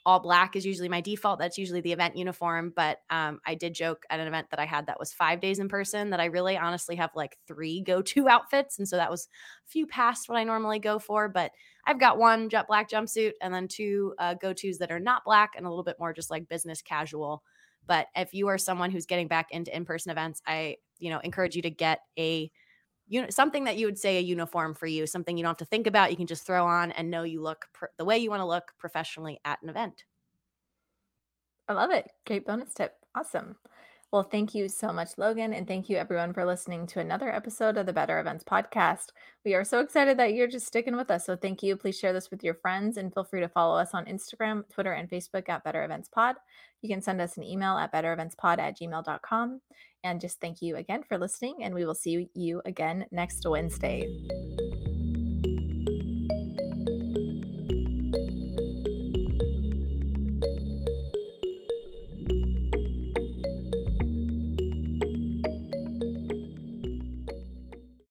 all 0.08 0.20
black 0.20 0.56
is 0.56 0.64
usually 0.64 0.88
my 0.88 1.02
default. 1.02 1.38
That's 1.38 1.58
usually 1.58 1.82
the 1.82 1.92
event 1.92 2.16
uniform. 2.16 2.72
But 2.74 3.00
um, 3.10 3.40
I 3.46 3.54
did 3.54 3.74
joke 3.74 4.04
at 4.08 4.18
an 4.18 4.26
event 4.26 4.46
that 4.48 4.58
I 4.58 4.64
had 4.64 4.86
that 4.86 4.98
was 4.98 5.12
five 5.12 5.38
days 5.38 5.58
in 5.58 5.68
person 5.68 6.08
that 6.08 6.18
I 6.18 6.24
really 6.24 6.56
honestly 6.56 6.96
have 6.96 7.10
like 7.14 7.36
three 7.46 7.82
go 7.86 8.00
to 8.00 8.26
outfits. 8.26 8.78
And 8.78 8.88
so 8.88 8.96
that 8.96 9.10
was 9.10 9.28
a 9.66 9.68
few 9.68 9.86
past 9.86 10.26
what 10.26 10.38
I 10.38 10.44
normally 10.44 10.78
go 10.78 10.98
for. 10.98 11.28
But 11.28 11.52
I've 11.84 12.00
got 12.00 12.16
one 12.16 12.48
jet 12.48 12.66
black 12.68 12.88
jumpsuit 12.88 13.32
and 13.42 13.52
then 13.52 13.68
two 13.68 14.14
uh, 14.18 14.32
go 14.32 14.54
tos 14.54 14.78
that 14.78 14.90
are 14.90 14.98
not 14.98 15.26
black 15.26 15.50
and 15.58 15.66
a 15.66 15.68
little 15.68 15.84
bit 15.84 15.96
more 16.00 16.14
just 16.14 16.30
like 16.30 16.48
business 16.48 16.80
casual. 16.80 17.42
But 17.86 18.06
if 18.16 18.32
you 18.32 18.48
are 18.48 18.56
someone 18.56 18.90
who's 18.90 19.04
getting 19.04 19.28
back 19.28 19.48
into 19.50 19.76
in 19.76 19.84
person 19.84 20.10
events, 20.10 20.40
I, 20.46 20.76
you 20.98 21.10
know, 21.10 21.18
encourage 21.18 21.54
you 21.54 21.60
to 21.60 21.70
get 21.70 22.00
a 22.18 22.50
you 23.08 23.22
know 23.22 23.28
something 23.30 23.64
that 23.64 23.76
you 23.76 23.86
would 23.86 23.98
say 23.98 24.18
a 24.18 24.20
uniform 24.20 24.74
for 24.74 24.86
you 24.86 25.06
something 25.06 25.36
you 25.36 25.42
don't 25.42 25.50
have 25.50 25.56
to 25.58 25.64
think 25.64 25.86
about 25.86 26.10
you 26.10 26.16
can 26.16 26.26
just 26.26 26.46
throw 26.46 26.66
on 26.66 26.92
and 26.92 27.10
know 27.10 27.22
you 27.22 27.40
look 27.40 27.66
pr- 27.72 27.86
the 27.96 28.04
way 28.04 28.18
you 28.18 28.30
want 28.30 28.40
to 28.40 28.46
look 28.46 28.72
professionally 28.78 29.40
at 29.44 29.60
an 29.62 29.68
event. 29.68 30.04
I 31.68 31.74
love 31.74 31.90
it 31.90 32.10
great 32.26 32.46
bonus 32.46 32.74
tip 32.74 32.94
awesome 33.14 33.56
well 34.12 34.22
thank 34.22 34.54
you 34.54 34.68
so 34.68 34.92
much 34.92 35.10
logan 35.18 35.52
and 35.52 35.66
thank 35.66 35.88
you 35.88 35.96
everyone 35.96 36.32
for 36.32 36.44
listening 36.44 36.86
to 36.86 37.00
another 37.00 37.30
episode 37.32 37.76
of 37.76 37.86
the 37.86 37.92
better 37.92 38.18
events 38.18 38.44
podcast. 38.44 39.08
We 39.44 39.54
are 39.54 39.64
so 39.64 39.80
excited 39.80 40.18
that 40.18 40.34
you're 40.34 40.46
just 40.46 40.66
sticking 40.66 40.96
with 40.96 41.10
us 41.10 41.26
so 41.26 41.36
thank 41.36 41.62
you. 41.62 41.76
Please 41.76 41.98
share 41.98 42.12
this 42.12 42.30
with 42.30 42.42
your 42.42 42.54
friends 42.54 42.96
and 42.96 43.12
feel 43.12 43.24
free 43.24 43.40
to 43.40 43.48
follow 43.48 43.78
us 43.78 43.90
on 43.94 44.06
instagram 44.06 44.68
twitter 44.72 44.92
and 44.92 45.10
facebook 45.10 45.48
at 45.48 45.64
better 45.64 45.84
events 45.84 46.08
pod. 46.08 46.36
You 46.82 46.88
can 46.88 47.02
send 47.02 47.20
us 47.20 47.36
an 47.36 47.44
email 47.44 47.76
at 47.76 47.92
bettereventspod 47.92 48.58
at 48.58 48.78
gmail.com 48.78 49.60
and 50.04 50.20
just 50.20 50.40
thank 50.40 50.62
you 50.62 50.76
again 50.76 51.02
for 51.02 51.18
listening, 51.18 51.56
and 51.62 51.74
we 51.74 51.84
will 51.84 51.94
see 51.94 52.28
you 52.34 52.62
again 52.64 53.06
next 53.10 53.44
Wednesday. 53.48 54.06